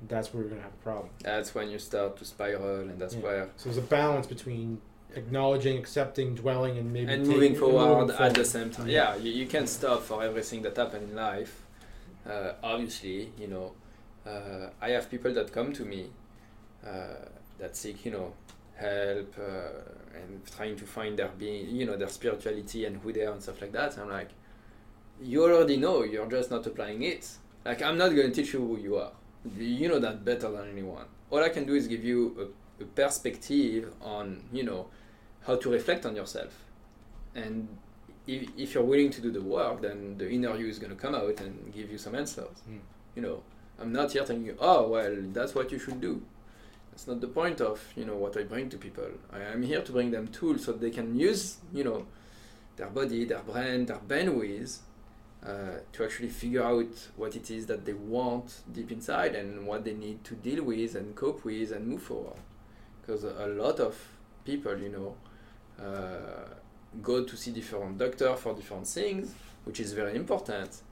[0.09, 1.09] that's where you're going to have a problem.
[1.23, 3.21] That's when you start to spiral, and that's Yeah.
[3.23, 4.81] where So there's a balance between
[5.15, 8.89] acknowledging, accepting, dwelling, and maybe and taking- moving and forward moving at the same time.
[8.89, 9.15] Yeah.
[9.17, 11.63] Yeah, you, you can't stop for everything that happens in life.
[12.29, 13.73] Uh, obviously, you know,
[14.27, 16.11] uh, I have people that come to me
[16.87, 17.15] uh,
[17.59, 18.33] that seek, you know,
[18.75, 23.25] help uh, and trying to find their being, you know, their spirituality and who they
[23.25, 23.97] are and stuff like that.
[23.99, 24.31] I'm like,
[25.23, 27.29] you already know, you're just not applying it.
[27.65, 29.13] Like, I'm not going to teach you who you are.
[29.57, 31.05] You know that better than anyone.
[31.31, 34.87] All I can do is give you a, a perspective on, you know,
[35.47, 36.53] how to reflect on yourself.
[37.35, 37.69] And
[38.27, 40.97] if, if you're willing to do the work, then the inner you is going to
[40.97, 42.63] come out and give you some answers.
[42.69, 42.81] Mm.
[43.15, 43.43] You know,
[43.81, 46.23] I'm not here telling you, oh, well, that's what you should do.
[46.91, 49.09] That's not the point of, you know, what I bring to people.
[49.33, 52.07] I am here to bring them tools so they can use, you know,
[52.77, 54.79] their body, their brain, their bandwidth
[55.47, 59.85] uh, to actually figure out what it is that they want deep inside and what
[59.85, 62.39] they need to deal with and cope with and move forward.
[63.01, 63.97] Because a, lot of
[64.45, 65.15] people, you know,
[65.85, 66.49] uh,
[67.01, 70.83] go to see different doctor for different things, which is very important.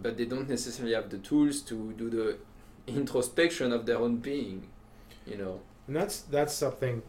[0.00, 2.38] But they don't necessarily have the tools to do the
[2.92, 4.68] introspection of their own being,
[5.26, 5.60] you know.
[5.86, 7.02] And that's that's something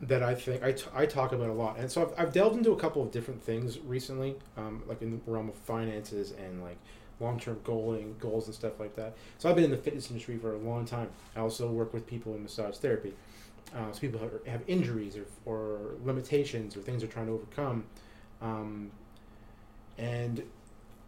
[0.00, 1.78] that I think I, t- I talk about a lot.
[1.78, 5.10] And so I've, I've delved into a couple of different things recently, um, like in
[5.10, 6.76] the realm of finances and like
[7.18, 9.16] long term goaling goals and stuff like that.
[9.38, 11.08] So I've been in the fitness industry for a long time.
[11.34, 13.14] I also work with people in massage therapy.
[13.74, 17.84] Uh, so people have, have injuries or, or limitations or things they're trying to overcome.
[18.40, 18.90] Um,
[19.98, 20.42] and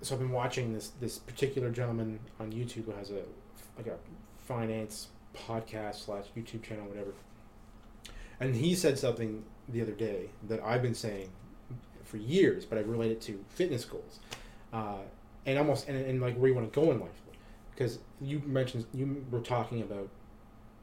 [0.01, 3.23] so I've been watching this this particular gentleman on YouTube who has a
[3.77, 3.97] like a
[4.47, 7.13] finance podcast slash YouTube channel, whatever.
[8.41, 11.31] And he said something the other day that I've been saying
[12.05, 14.21] for years, but I relate it to fitness goals,
[14.73, 14.99] uh,
[15.45, 17.11] and almost and, and like where you want to go in life,
[17.75, 20.09] because you mentioned you were talking about,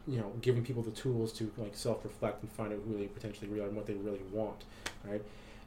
[0.07, 3.05] you know, giving people the tools to like self reflect and find out who they
[3.07, 4.65] potentially really are and what they really want,
[5.03, 5.21] right?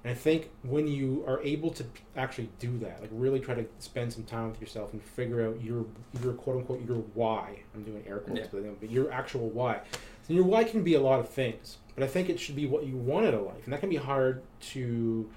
[0.05, 1.84] And I think when you are able to
[2.16, 5.61] actually do that, like really try to spend some time with yourself and figure out
[5.61, 5.86] your
[6.22, 7.59] your quote unquote your why.
[7.74, 8.70] I'm doing air quotes, Yeah.
[8.80, 9.80] but your actual why.
[10.28, 12.66] And your why can be a lot of things, but I think it should be
[12.66, 15.28] what you want out of life, and that can be hard to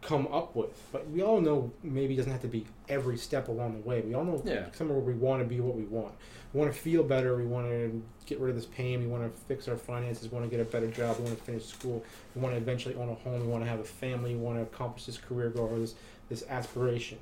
[0.00, 0.80] come up with.
[0.92, 4.00] But we all know maybe it doesn't have to be every step along the way.
[4.00, 4.70] We all know Yeah.
[4.72, 6.14] somewhere where we want to be what we want.
[6.52, 7.36] We want to feel better.
[7.36, 9.00] We want to get rid of this pain.
[9.00, 10.30] We want to fix our finances.
[10.30, 11.18] We want to get a better job.
[11.18, 12.04] We want to finish school.
[12.36, 13.40] We want to eventually own a home.
[13.40, 14.34] We want to have a family.
[14.34, 15.94] We want to accomplish this career goal or this
[16.28, 17.18] this aspiration.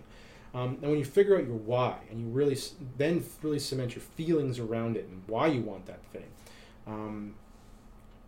[0.54, 2.58] Um, and when you figure out your why and you really
[2.98, 6.24] then really cement your feelings around it and why you want that thing,
[6.86, 7.34] um,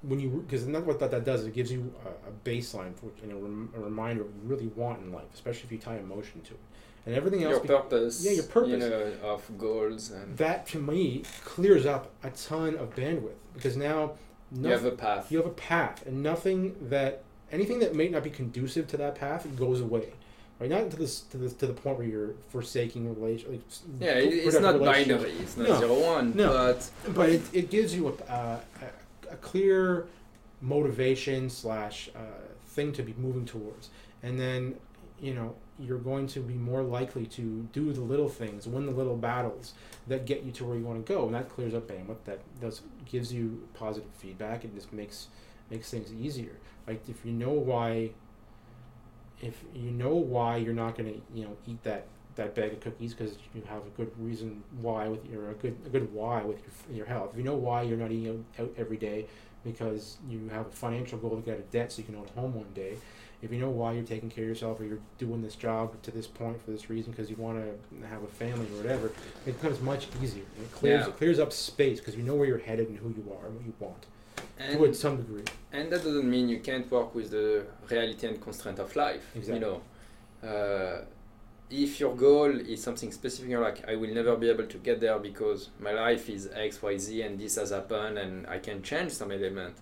[0.03, 3.07] when you because that's what that, that does it gives you a, a baseline for
[3.23, 5.79] you know rem, a reminder of what you really want in life, especially if you
[5.79, 6.61] tie emotion to it,
[7.07, 7.53] and everything else.
[7.53, 8.71] Your be- purpose, Yeah, your purpose.
[8.71, 13.77] you know, of goals, and that to me clears up a ton of bandwidth because
[13.77, 14.13] now
[14.53, 15.31] you have a path.
[15.33, 19.15] you have a path and nothing that anything that may not be conducive to that
[19.15, 20.13] path goes away
[20.61, 23.61] right not to this to this to the point where you're forsaking relation like,
[24.01, 25.33] yeah, it's not binary.
[25.33, 25.79] It's not No.
[25.79, 26.35] zero one.
[26.37, 26.49] No.
[26.53, 28.61] But but it, it gives you a, uh,
[29.31, 30.07] a, a clear
[30.61, 32.21] motivation slash uh,
[32.67, 33.91] thing to be moving towards
[34.23, 34.75] and then
[35.21, 38.93] you know you're going to be more likely to do the little things win the
[38.93, 39.75] little battles
[40.09, 42.41] that get you to where you want to go and that clears up bandwidth that
[42.61, 45.29] does gives you positive feedback it just makes
[45.71, 46.57] makes things easier
[46.87, 48.11] like if you know why
[49.41, 52.81] if you know why you're not going to you know eat that that bag of
[52.81, 56.43] cookies because you have a good reason why with your a good a good why
[56.43, 56.59] with
[56.89, 57.31] your, your health.
[57.33, 59.27] If you know why you're not eating out, every day
[59.65, 62.27] because you have a financial goal to get out of debt so you can own
[62.37, 62.97] a home one day,
[63.43, 66.13] if you know why you're taking care of yourself or you're doing this job to
[66.13, 69.07] this point for this reason because you want to have a family or whatever,
[69.47, 70.45] it becomes much easier.
[70.61, 71.09] It clears Yeah.
[71.09, 73.57] it clears up space because you know where you're headed and who you are and
[73.57, 74.07] what you want
[74.59, 75.45] And, to some degree.
[75.73, 79.25] and that doesn't mean you can't work with the reality and constraint of life.
[79.35, 79.55] Exactly.
[79.55, 81.05] You know, uh,
[81.71, 85.01] if your goal is something specific, you're like, I will never be able to get
[85.01, 88.83] there because my life is X, Y, Z, and this has happened, and I can
[88.83, 89.77] change some element.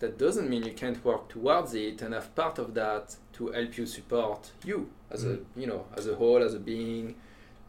[0.00, 3.76] That doesn't mean you can't work towards it and have part of that to help
[3.78, 5.32] you support you as Mm.
[5.56, 7.16] a you know as a whole, as a being,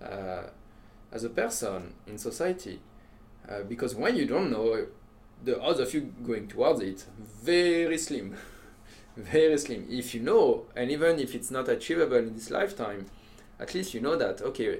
[0.01, 0.43] uh,
[1.11, 2.79] as a person in society.
[3.49, 4.85] Uh, because when you don't know,
[5.43, 7.05] the odds of you going towards it
[7.43, 8.35] very slim,
[9.17, 9.87] very slim.
[9.89, 13.07] If you know, and even if it's not achievable in this lifetime,
[13.59, 14.79] at least you know that okay,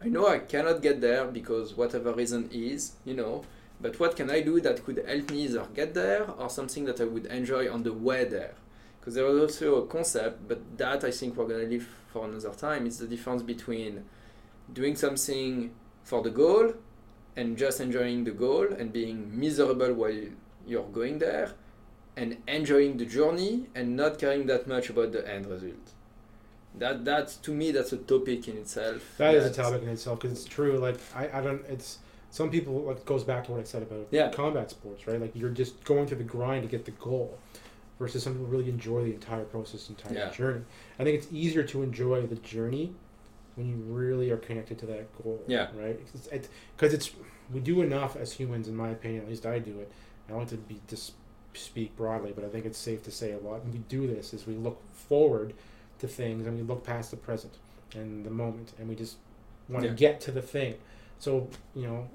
[0.00, 3.44] I know I cannot get there because whatever reason is, you know.
[3.80, 7.00] But what can I do that could help me either get there or something that
[7.00, 8.54] I would enjoy on the way there?
[8.98, 12.52] Because there is also a concept, but that I think we're gonna leave for another
[12.54, 12.86] time.
[12.86, 14.04] It's the difference between
[14.72, 16.72] doing something for the goal
[17.36, 20.20] and just enjoying the goal and being miserable while
[20.66, 21.52] you're going there
[22.16, 25.92] and enjoying the journey and not caring that much about the end result.
[26.78, 29.02] That that's to me that's a topic in itself.
[29.18, 30.78] That is a topic in itself because it's true.
[30.78, 31.64] Like I, I don't.
[31.68, 31.98] It's
[32.30, 32.74] some people.
[32.82, 34.30] Like goes back to what I said about Yeah.
[34.30, 35.20] combat sports, right?
[35.20, 37.38] Like you're just going through the grind to get the goal,
[37.98, 40.30] versus some people really enjoy the entire process, entire Yeah.
[40.30, 40.62] journey.
[40.98, 42.92] I think it's easier to enjoy the journey
[43.56, 45.42] when you really are connected to that goal.
[45.46, 45.68] Yeah.
[45.74, 45.98] Right.
[45.98, 47.10] Because it's, because it's
[47.52, 49.22] we do enough as humans, in my opinion.
[49.22, 49.90] At least I do it.
[50.28, 51.12] I don't like to be just
[51.54, 53.62] speak broadly, but I think it's safe to say a lot.
[53.62, 55.54] And we do this is we look forward
[56.00, 57.54] to things and we look past the present
[57.94, 59.16] and the moment, and we just
[59.68, 59.94] want to Yeah.
[59.96, 60.74] get to the thing.
[61.18, 62.08] So you know,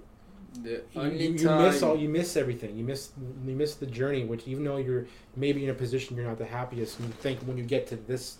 [0.61, 2.75] The you, only you, you time miss all you miss everything.
[2.77, 3.11] You miss
[3.47, 6.45] you miss the journey, which even though you're maybe in a position you're not the
[6.45, 8.37] happiest, you think when you get to this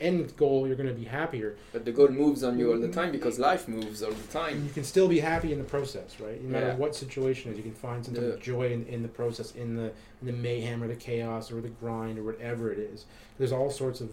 [0.00, 1.56] end goal you're going to be happier.
[1.72, 4.64] but the goal moves on you all the time because life moves all the time.
[4.64, 6.42] you can still be happy in the process, right?
[6.42, 6.76] No matter Yeah.
[6.76, 8.36] what situation is, you can find some Yeah.
[8.40, 11.68] joy in, in the process, in the in the mayhem or the chaos or the
[11.68, 13.04] grind or whatever it is.
[13.38, 14.10] There's all sorts of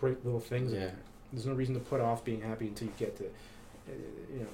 [0.00, 0.72] great little things.
[0.72, 0.86] in Yeah.
[0.86, 0.96] there.
[1.32, 3.92] There's no reason to put off being happy until you get to, uh,
[4.32, 4.46] you know,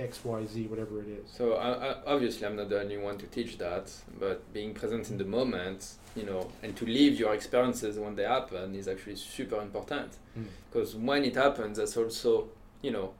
[0.00, 1.30] X, Y, Z, whatever it is.
[1.30, 5.10] So I, I, obviously, I'm not the only one to teach that, but being present
[5.10, 9.16] in the moment, you know, and to live your experiences when they happen is actually
[9.16, 10.12] super important.
[10.38, 10.46] Mm.
[10.70, 12.48] Because when it happens, that's also,
[12.82, 13.12] you know,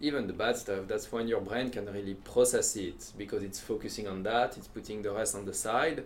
[0.00, 0.86] even the bad stuff.
[0.86, 4.56] That's when your brain can really process it because it's focusing on that.
[4.56, 6.04] It's putting the rest on the side,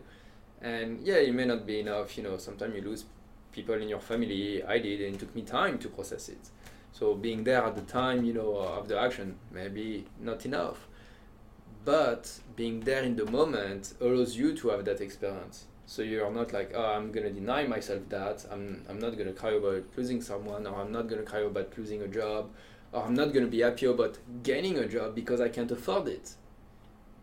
[0.63, 2.17] and yeah, it may not be enough.
[2.17, 3.05] You know, sometimes you lose
[3.53, 4.63] people in your family.
[4.63, 6.51] I did, and it took me time to process it.
[6.93, 10.89] So being there at the time, you know, of the action, maybe not enough.
[11.85, 15.67] But being there in the moment allows you to have that experience.
[15.87, 18.45] So you're not like, oh, I'm gonna deny myself that.
[18.51, 22.03] I'm, I'm not gonna cry about losing someone, or I'm not gonna cry about losing
[22.03, 22.51] a job,
[22.93, 26.35] or I'm not gonna be happy about gaining a job because I can't afford it.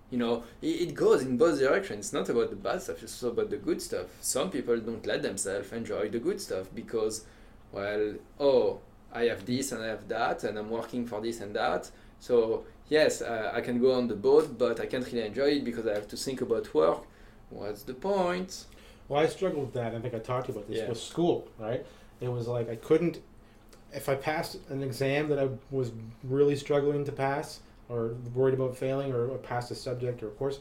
[0.10, 2.08] You know, it, it goes in both directions.
[2.08, 4.08] It's not about the bad stuff, it's about the good stuff.
[4.22, 7.26] Some people don't let themselves enjoy the good stuff because,
[7.72, 8.80] well, oh,
[9.16, 11.90] I have this and I have that, and I'm working for this and that.
[12.20, 15.66] So yes, uh, I can go on the boat, but I can't really enjoy it
[15.66, 17.04] because I have to think about work.
[17.50, 18.66] What's the point?
[19.08, 19.96] Well, I struggled with that.
[19.96, 20.90] I think I talked to you about this Yeah.
[20.90, 21.86] with school, right?
[22.20, 23.20] It was like I couldn't,
[23.94, 25.92] if I passed an exam that I was
[26.24, 30.32] really struggling to pass, or worried about failing, or, or passed a subject or a
[30.32, 30.60] course,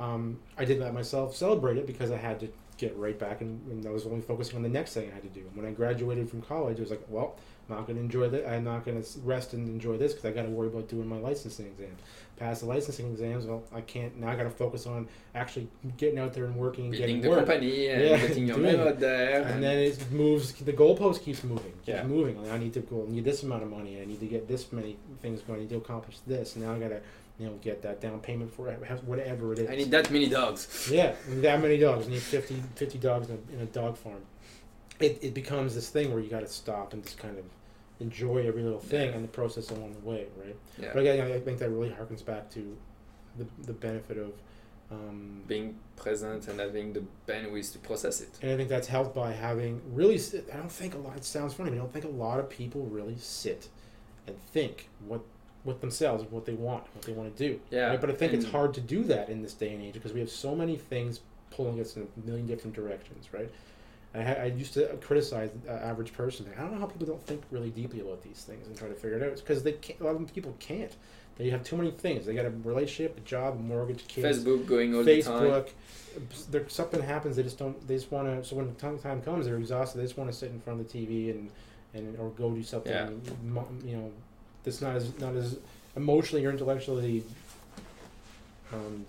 [0.00, 2.48] um, I didn't let myself celebrate it because I had to
[2.78, 5.22] get right back and, and I was only focusing on the next thing I had
[5.22, 5.44] to do.
[5.54, 7.36] When I graduated from college, it was like, well,
[7.72, 8.48] not going to enjoy that.
[8.48, 11.08] I'm not going to rest and enjoy this because I got to worry about doing
[11.08, 12.00] my licensing exams.
[12.38, 14.16] Pass the licensing exams, well, I can't.
[14.18, 17.28] Now I got to focus on actually getting out there and working and getting the
[17.28, 17.40] work.
[17.46, 19.42] company and Yeah, getting your name out there.
[19.42, 20.52] And then it moves.
[20.52, 21.72] The goalpost keeps moving.
[21.72, 22.04] Keeps Yeah.
[22.04, 22.38] moving.
[22.50, 23.04] I need to go.
[23.06, 24.00] I need this amount of money.
[24.00, 25.58] I need to get this many things going.
[25.58, 26.56] I need to accomplish this.
[26.56, 27.00] Now I gotta,
[27.38, 28.70] you know, get that down payment for
[29.06, 29.70] whatever it is.
[29.70, 30.88] I need that many dogs.
[30.92, 32.06] Yeah, that many dogs.
[32.06, 34.20] I need 50, 50 dogs in a, in a dog farm.
[35.00, 37.44] It, it becomes this thing where you got to stop and just kind of
[38.02, 39.14] enjoy every little thing Yeah.
[39.16, 40.56] and the process along the way, right?
[40.80, 40.90] Yeah.
[40.92, 42.76] But again, I think that really harkens back to
[43.38, 44.32] the, the benefit of.
[44.90, 48.28] Um, Being present and having the bandwidth to process it.
[48.42, 50.20] and I think that's helped by having really.
[50.52, 51.16] I don't think a lot.
[51.16, 53.70] It sounds funny, but I don't think a lot of people really sit
[54.26, 55.22] and think what
[55.64, 57.58] what themselves, what they want, what they want to do.
[57.70, 58.00] Yeah, Right?
[58.00, 60.20] But I think it's hard to do that in this day and age because we
[60.20, 63.48] have so many things pulling us in a million different directions, right?
[64.14, 66.46] I, ha- I used to criticize the average person.
[66.56, 68.94] I don't know how people don't think really deeply about these things and try to
[68.94, 69.30] figure it out.
[69.30, 70.94] It's because they can't, a lot of people can't.
[71.38, 72.26] They have too many things.
[72.26, 75.42] They got a relationship, a job, a mortgage, kids, Facebook going all the time.
[75.42, 75.68] Facebook.
[76.50, 77.36] There, something happens.
[77.36, 77.88] They just don't.
[77.88, 78.46] They just want to.
[78.46, 79.98] So when the time, time comes, they're exhausted.
[79.98, 81.50] They just want to sit in front of the TV and
[81.94, 82.92] and or go do something.
[82.92, 83.08] Yeah.
[83.82, 84.12] You know,
[84.62, 85.58] that's not as not as
[85.96, 87.24] emotionally or intellectually
[88.72, 89.06] um,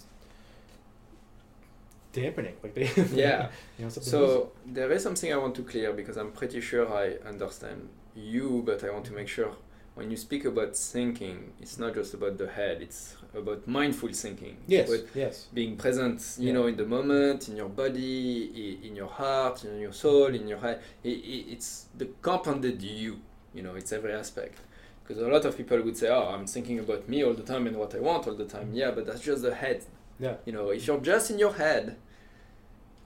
[2.13, 2.55] dampening.
[2.63, 2.89] Like they.
[3.13, 3.49] Yeah.
[3.77, 7.15] you know, So there is something I want to clear because I'm pretty sure I
[7.27, 9.51] understand you, but I want to make sure
[9.95, 14.57] when you speak about thinking, it's not just about the head; it's about mindful thinking.
[14.67, 14.89] Yes.
[14.89, 15.47] About Yes.
[15.53, 16.53] being present, you Yeah.
[16.53, 20.59] know, in the moment, in your body, in your heart, in your soul, in your
[20.59, 20.81] head.
[21.03, 23.19] It's the compounded you.
[23.53, 24.57] You know, it's every aspect.
[25.03, 27.67] Because a lot of people would say, "Oh, I'm thinking about me all the time
[27.67, 29.83] and what I want all the time." Yeah, but that's just the head.
[30.19, 30.35] Yeah.
[30.45, 31.97] You know, if you're just in your head,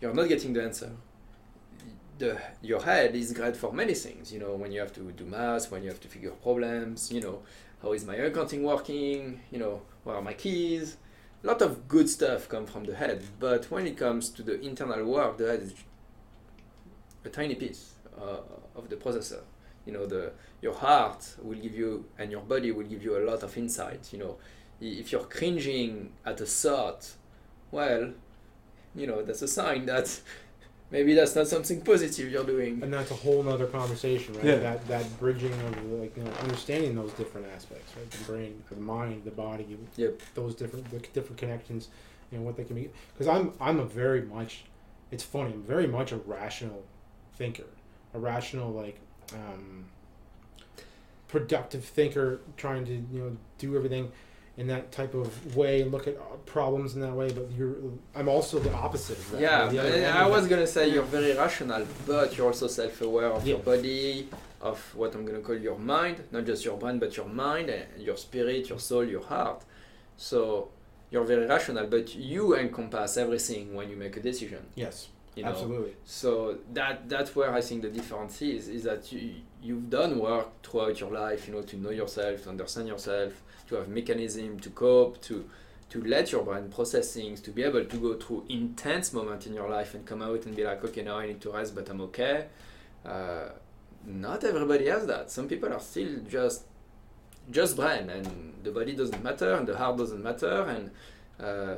[0.01, 0.91] you're not getting the answer.
[2.17, 4.31] The your head is great for many things.
[4.33, 7.11] You know, when you have to do math, when you have to figure problems.
[7.11, 7.43] You know,
[7.81, 9.41] how is my accounting working?
[9.51, 10.97] You know, where are my keys?
[11.43, 14.59] A lot of good stuff come from the head, but when it comes to the
[14.59, 15.73] internal work, the head is
[17.23, 18.39] a tiny piece uh,
[18.75, 19.41] of the processor.
[19.85, 20.31] You know, the
[20.61, 24.11] your heart will give you and your body will give you a lot of insight.
[24.11, 24.37] You know,
[24.79, 27.13] if you're cringing at a thought,
[27.71, 28.11] well,
[28.95, 30.19] you know, that's a sign that
[30.91, 32.81] maybe that's not something positive you're doing.
[32.81, 34.45] And that's a whole nother conversation, right?
[34.45, 34.55] Yeah.
[34.57, 38.09] That that bridging of like you know understanding those different aspects, right?
[38.09, 39.77] The brain, the mind, the body.
[39.95, 40.21] Yep.
[40.35, 41.89] Those different the different connections,
[42.31, 42.89] and what they can be.
[43.13, 44.65] Because I'm I'm a very much,
[45.11, 45.53] it's funny.
[45.53, 46.83] I'm very much a rational
[47.35, 47.67] thinker,
[48.13, 48.99] a rational like,
[49.33, 49.85] um,
[51.27, 54.11] productive thinker, trying to you know do everything
[54.57, 57.29] in that type of way and look at uh, problems in that way.
[57.31, 57.75] But you're
[58.15, 59.41] I'm also the opposite of that.
[59.41, 63.47] Yeah, The I, I was gonna say you're very rational, but you're also self-aware of
[63.47, 64.29] your body,
[64.59, 68.01] of what I'm gonna call your mind, not just your brain, but your mind, and
[68.01, 69.63] your spirit, your soul, your heart.
[70.17, 70.69] So
[71.11, 74.65] you're very rational, but you encompass everything when you make a decision.
[74.75, 75.07] Yes,
[75.37, 75.49] You know?
[75.49, 75.93] absolutely.
[76.03, 80.63] So that that's where I think the difference is is that you you've done work
[80.63, 84.69] throughout your life, you know, to know yourself, to understand yourself, to have mechanism to
[84.71, 85.47] cope, to
[85.89, 89.53] to let your brain process things, to be able to go through intense moment in
[89.53, 91.87] your life and come out and be like, okay, now I need to rest, but
[91.89, 92.47] I'm okay.
[93.05, 93.49] Uh,
[94.05, 95.31] not everybody has that.
[95.31, 96.63] Some people are still just
[97.51, 100.91] just brain, and the body doesn't matter, and the heart doesn't matter, and
[101.39, 101.75] uh,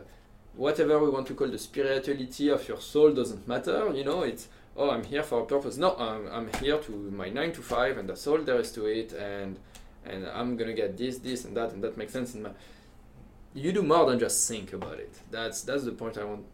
[0.59, 3.91] whatever we want to call the spirituality of your soul doesn't matter.
[3.93, 5.77] You know, it's oh, I'm here for a purpose.
[5.77, 8.85] No, I'm, I'm here to my nine to five, and that's all there is to
[8.85, 9.13] it.
[9.13, 9.57] And
[10.05, 12.51] and I'm gonna get this, this, and that, and that makes sense in my.
[13.53, 15.13] You do more than just think about it.
[15.31, 16.45] That's that's the point I want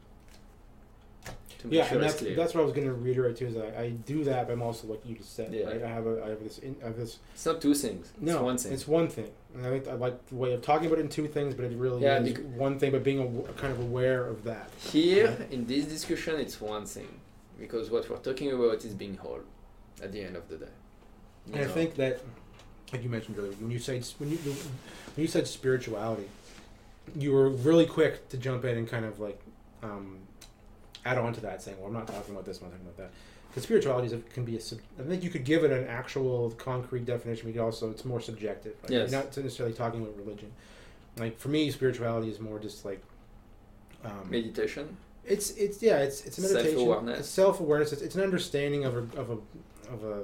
[1.66, 2.36] to make yeah, sure and that's, clear.
[2.36, 3.48] that's what I was going to reiterate too.
[3.48, 5.54] Is I, I do that, but I'm also like you just said.
[5.54, 5.66] Yeah.
[5.66, 5.84] Right?
[5.84, 7.20] I have a I have this in, I have this.
[7.34, 8.12] It's not two things.
[8.16, 8.74] It's No, one thing.
[8.74, 9.30] it's one thing.
[9.54, 11.66] And I think I like the way of talking about it in two things, but
[11.66, 12.92] it really Yeah, is one thing.
[12.92, 14.70] But being a, kind of aware of that.
[14.92, 17.08] Here in this discussion, it's one thing
[17.60, 19.42] because what we're talking about is being whole
[20.02, 20.74] at the end of the day.
[21.54, 22.22] And I think that,
[22.92, 24.58] like you mentioned earlier, when you said when you when
[25.18, 26.28] you said spirituality,
[27.16, 29.40] you were really quick to jump in and kind of like
[29.84, 30.18] um,
[31.06, 32.98] add on to that, saying, "Well, I'm not talking about this, I'm not talking about
[32.98, 33.12] that."
[33.50, 34.60] Because spirituality is can be a.
[34.60, 37.48] sub- I think you could give it an actual concrete definition.
[37.48, 38.76] We could also it's more subjective.
[38.84, 38.92] Right?
[38.92, 39.12] Yes.
[39.12, 40.52] You're not necessarily talking about religion.
[41.18, 43.02] Like for me, spirituality is more just like.
[44.04, 44.98] Um, meditation.
[45.26, 46.78] it's it's yeah it's it's a meditation.
[46.78, 47.20] Self-awareness.
[47.20, 47.94] It's self awareness.
[47.94, 49.38] It's, it's an understanding of a of a
[49.92, 50.24] of a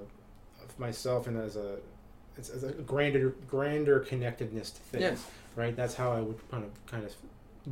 [0.63, 1.77] of myself and as a
[2.37, 5.01] it's as a grander grander connectedness to things.
[5.01, 5.25] Yes.
[5.55, 5.75] Right.
[5.75, 7.15] That's how I would kind of kind of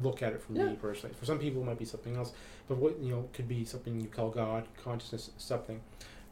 [0.03, 0.65] look at it from Yeah.
[0.65, 1.15] me personally.
[1.19, 2.31] For some people, it might be something else,
[2.67, 5.79] but what you know could be something you call God, consciousness, something.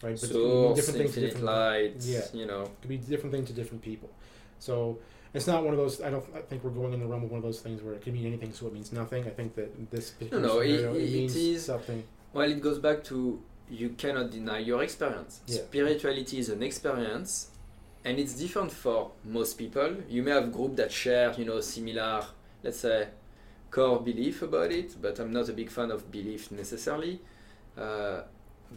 [0.03, 0.15] Right.
[0.19, 1.95] But it could mean Source, to infinite light.
[2.01, 2.21] Yeah.
[2.33, 2.63] You know.
[2.63, 4.09] it could be different things to different people.
[4.59, 4.99] So
[5.33, 6.01] it's not one of those.
[6.01, 6.23] I don't.
[6.35, 8.13] I think we're going in the realm of one of those things where it can
[8.13, 9.25] mean anything, so it means nothing.
[9.25, 12.03] I think that this particular no, it- scenario, it, it means is- something.
[12.33, 15.41] Well, it goes back to you cannot deny your experience.
[15.47, 15.57] Yeah.
[15.57, 17.49] Spirituality is an experience,
[18.05, 19.95] and it's different for most people.
[20.07, 22.23] You may have group that share, you know, similar,
[22.63, 23.07] let's say,
[23.77, 25.01] core belief about it.
[25.01, 27.19] But I'm not a big fan of belief necessarily.
[27.77, 28.21] Uh,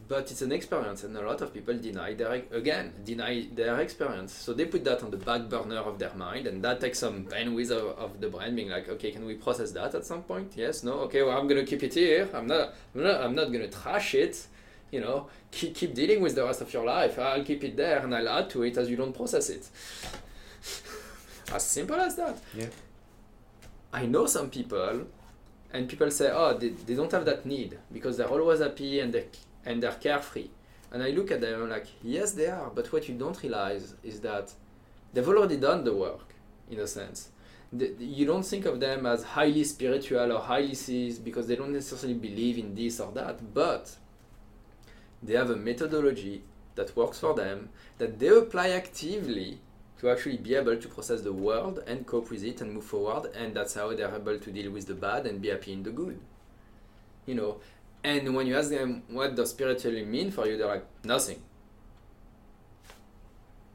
[0.09, 4.33] but it's an experience, and a lot of people deny their again deny their experience.
[4.33, 7.25] So they put that on the back burner of their mind, and that takes some
[7.25, 10.53] bandwidth of, of the brain, being like, okay, can we process that at some point?
[10.55, 12.29] Yes, no, okay, well, I'm gonna keep it here.
[12.33, 14.47] I'm not, I'm not, I'm not gonna trash it.
[14.93, 17.19] You know, keep, keep dealing with the rest of your life.
[17.19, 19.69] I'll keep it there, and I'll add to it as you don't process it.
[21.53, 22.37] as simple as that.
[22.55, 22.67] Yeah.
[23.93, 25.07] I know some people,
[25.73, 29.13] and people say, oh, they, they don't have that need because they're always happy and
[29.13, 29.27] they
[29.65, 30.49] and they're carefree.
[30.93, 34.21] And I look at them like, yes, they are, but what you don't realize is
[34.21, 34.53] that
[35.13, 36.35] they've already done the work,
[36.71, 37.29] in a sense.
[37.73, 41.73] The, you don't think of them as highly spiritual or highly seized because they don't
[41.73, 43.95] necessarily believe in this or that, but
[45.23, 46.43] they have a methodology
[46.75, 47.69] that works for them
[47.99, 49.59] that they apply actively
[50.01, 53.31] to actually be able to process the world and cope with it and move forward
[53.37, 55.91] and that's how they're able to deal with the bad and be happy in the
[55.91, 56.19] good
[57.27, 57.59] you know
[58.03, 61.39] and when you ask them what does spiritually mean for you they're like nothing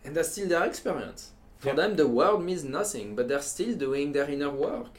[0.03, 1.75] and that's still their experience for Yeah.
[1.75, 4.93] them the world means nothing but they're still doing their inner work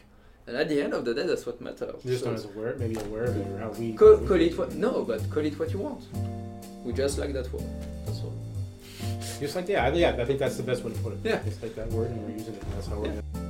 [0.46, 2.76] and at the end of the day that's what matters just So- not as aware,
[2.78, 3.94] maybe aware of it or how we.
[3.94, 4.72] Call, call it what?
[4.76, 6.04] No, but call it what you want.
[6.84, 7.64] We just like that word.
[8.04, 8.32] That's all.
[9.40, 10.16] Just like yeah, I- yeah.
[10.18, 11.18] I think that's the best way to put it.
[11.24, 11.42] Yeah.
[11.44, 12.62] Just like that word, and we're using it.
[12.62, 13.12] And that's how we're.
[13.12, 13.45] Yeah.